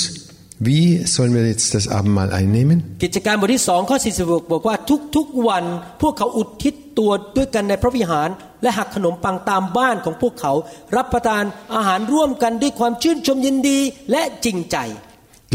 [0.61, 2.79] wie sollen wir jetzt das Abendmahl einnehmen?
[3.05, 4.77] กิจการบทที่สองข้อ46บอกว่า
[5.17, 5.65] ทุกๆวัน
[6.03, 8.29] พวกเขาอุทิศตัวด้วยกันในพระวิหาร
[8.63, 10.53] และหักขนมปังตามบ้านของพวกเขา
[10.97, 11.45] รับประทาน
[11.75, 13.79] อาหารร่วมกันด้วยความชื่นชมยินดี
[14.11, 14.79] และจริงใจ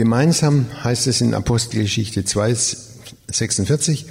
[0.01, 0.55] Gemeinsam
[0.85, 2.55] heißt es in Apostelgeschichte 2,
[3.29, 4.05] 46,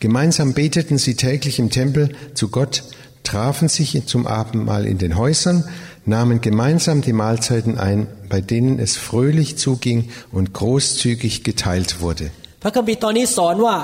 [0.00, 2.04] gemeinsam beteten sie täglich im Tempel
[2.34, 2.74] zu Gott,
[3.22, 5.64] trafen sich zum Abendmahl in den Häusern,
[6.04, 12.26] nahmen gemeinsam die Mahlzeiten ein, bei denen es fröhlich zuging und großzügig geteilt wurde.
[12.62, 13.76] พระคัมภีร์ตอนนี้สอนว่า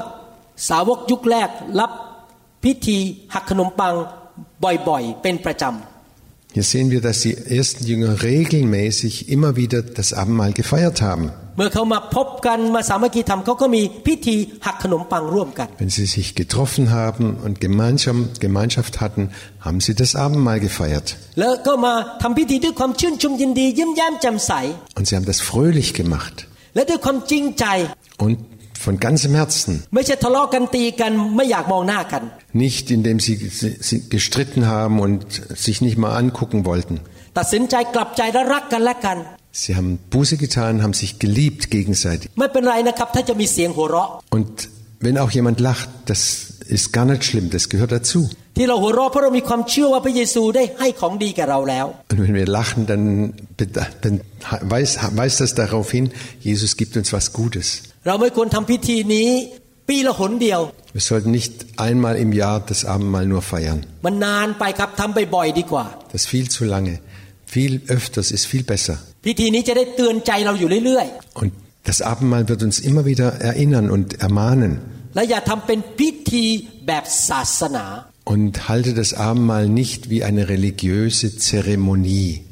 [0.69, 1.49] สาวกยุคแรก
[1.81, 1.91] รับ
[2.65, 2.99] พิธี
[3.35, 3.95] หักขนมปัง
[4.89, 5.96] บ่อยๆ เป็นประจำ
[6.58, 11.32] hier sehen wir, dass die ersten Jünger regelmäßig immer wieder das Abendmahl gefeiert haben.
[11.56, 11.70] Wenn
[15.90, 19.30] sie sich getroffen haben und Gemeinschaft, hatten,
[19.60, 21.18] haben sie das Abendmahl gefeiert.
[24.96, 26.48] Und sie haben das fröhlich gemacht.
[28.18, 28.40] Und
[28.78, 29.84] von ganzem Herzen.
[32.54, 33.38] Nicht indem sie
[34.10, 37.00] gestritten haben und sich nicht mal angucken wollten.
[39.52, 42.30] Sie haben Buße getan, haben sich geliebt gegenseitig.
[44.30, 44.70] Und
[45.00, 48.30] wenn auch jemand lacht, das ist gar nicht schlimm, das gehört dazu.
[52.10, 53.34] Und wenn wir lachen, dann,
[54.02, 54.22] dann
[54.62, 57.84] weiß, weiß das darauf hin, Jesus gibt uns was Gutes.
[60.94, 63.86] Wir sollten nicht einmal im Jahr das Abendmahl nur feiern.
[66.14, 67.02] Das ist viel zu lange.
[67.46, 68.98] Viel öfters ist viel besser.
[71.34, 71.52] Und
[71.84, 74.80] das Abendmahl wird uns immer wieder erinnern und ermahnen.
[78.24, 82.46] Und halte das Abendmahl nicht wie eine religiöse Zeremonie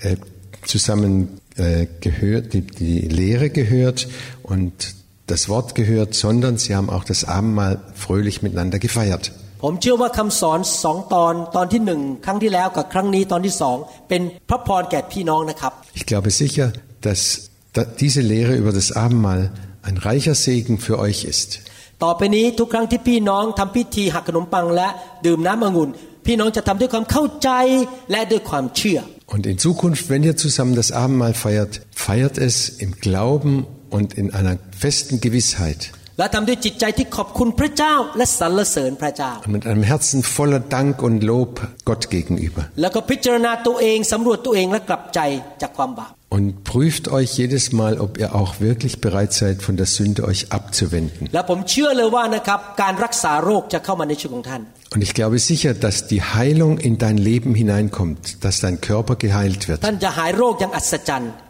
[0.00, 0.16] äh,
[0.72, 1.12] zusammen
[1.56, 4.08] äh, gehört, die, die Lehre gehört
[4.42, 4.74] und
[5.26, 9.32] das Wort gehört, sondern sie haben auch das Abendmahl fröhlich miteinander gefeiert.
[9.56, 13.76] ำผมเชื่อว่าคำสอนสองตอนตอนที่หนึ่งครั้งที่แล้วกับครั้งนี้ตอนที่สอง
[14.08, 16.66] เป็นพระพรแก่พี่น้องนะครับ Ich glaube sicher,
[17.06, 17.20] dass
[17.76, 19.42] da diese Lehre über das Abendmahl
[19.88, 21.50] ein reicher Segen für euch ist.
[22.02, 24.88] ต่อไปนี้ทุกครั้งที่พี่น้องทำพิธีหักขนมปังและ
[25.26, 25.90] ดื่มน้ำองุ่น
[26.26, 27.50] พี่น้องจะทำด้วยความเข้าใจ
[28.10, 29.00] และด้วยความเชื่อ
[29.34, 31.72] Und in Zukunft, wenn ihr zusammen das Abendmahl feiert,
[32.06, 32.54] feiert es
[32.84, 33.52] im Glauben
[33.96, 35.80] und in einer festen Gewissheit
[39.45, 42.69] Und mit einem Herzen voller Dank und Lob Gott gegenüber.
[46.29, 50.51] Und prüft euch jedes Mal, ob ihr auch wirklich bereit seid, von der Sünde euch
[50.51, 51.29] abzuwenden.
[54.93, 59.67] Und ich glaube sicher, dass die Heilung in dein Leben hineinkommt, dass dein Körper geheilt
[59.67, 59.83] wird.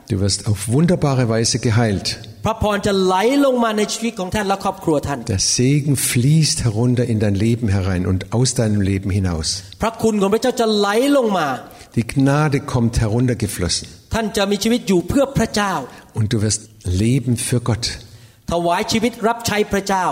[0.09, 2.19] Du wirst auf wunderbare Weise geheilt.
[2.44, 3.14] พระพรจะไหล
[3.44, 9.48] ลงมาในชีวิตของท่านและครอบครัวท่าน Der Segen fließt herunter in dein Leben herein und aus deinem Leben hinaus.
[9.82, 11.48] พระคุณของพระเจ้าจะไหลลงมา
[11.96, 15.72] Die Gnade kommt heruntergeflossen ท่านจะมีชีวิตอยู่เพื่อพระเจ้า
[16.18, 16.60] und du wirst
[17.02, 17.84] leben für Gott.
[18.52, 20.06] ถวายชีวิตรับใช้พระเจ้า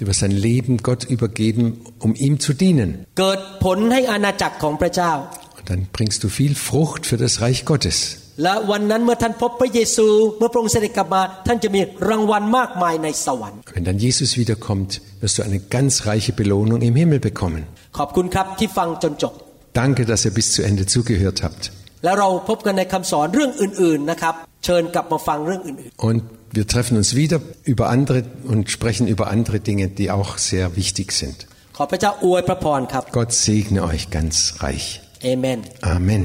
[0.00, 1.64] Du wirst dein Leben Gott übergeben,
[2.04, 2.90] um ihm zu dienen.
[3.18, 5.12] เกิดผลให้อาณาจักรของพระเจ้า
[5.58, 7.96] Und dann bringst du viel Frucht für das Reich Gottes.
[8.42, 10.06] และวันนั้นเมื่อท่านพบพระเยซู
[10.38, 14.90] เมื่อพระองค์เสด็จกลับมา ท่านจะมีรางวัลมากมายในสวรรค์ Wenn dann Jesus wiederkommt,
[15.22, 17.62] wirst du eine ganz reiche Belohnung im Himmel bekommen.
[17.98, 19.32] ขอบคุณครับที่ฟังจนจบ
[19.80, 21.62] Danke, dass ihr bis zu Ende zugehört habt.
[22.04, 26.20] แล้วเราพบกันในคำสอนเรื่องอื่นๆนะครับ เชิญกลับมาฟังเรื่องอื่น Und
[26.56, 27.38] wir treffen uns wieder
[27.72, 28.18] über andere
[28.52, 31.38] und sprechen über andere Dinge, die auch sehr wichtig sind.
[31.58, 34.86] ๆ ขอพระเจ้าอวยพระพรครับ Gott segne euch ganz reich.
[35.22, 35.58] เอเมน
[35.96, 36.24] Amen.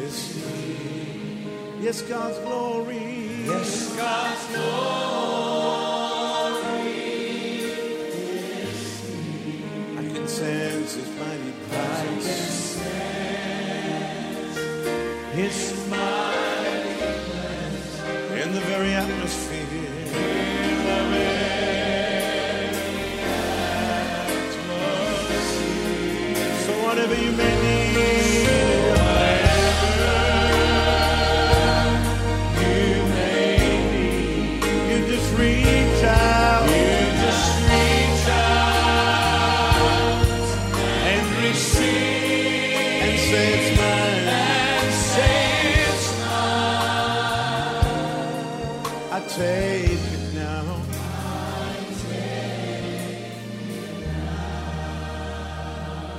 [0.01, 1.83] is here.
[1.83, 3.45] Yes, God's glory.
[3.45, 5.32] Yes, God's glory.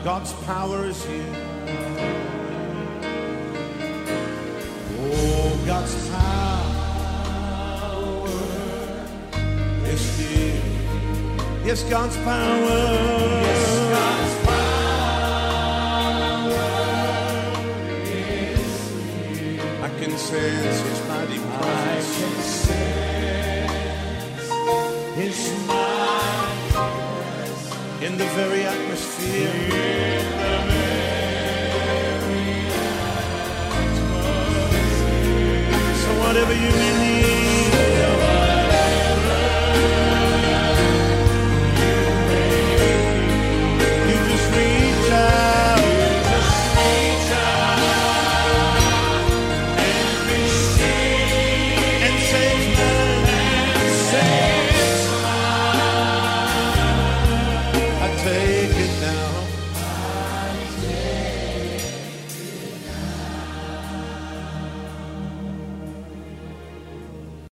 [0.04, 1.36] God's power is here.
[5.00, 6.70] Oh, God's power
[9.86, 10.62] is here.
[11.66, 12.68] Yes, God's power.
[13.48, 13.73] Yes,
[28.14, 29.49] in the very atmosphere.
[36.01, 37.53] So whatever you need.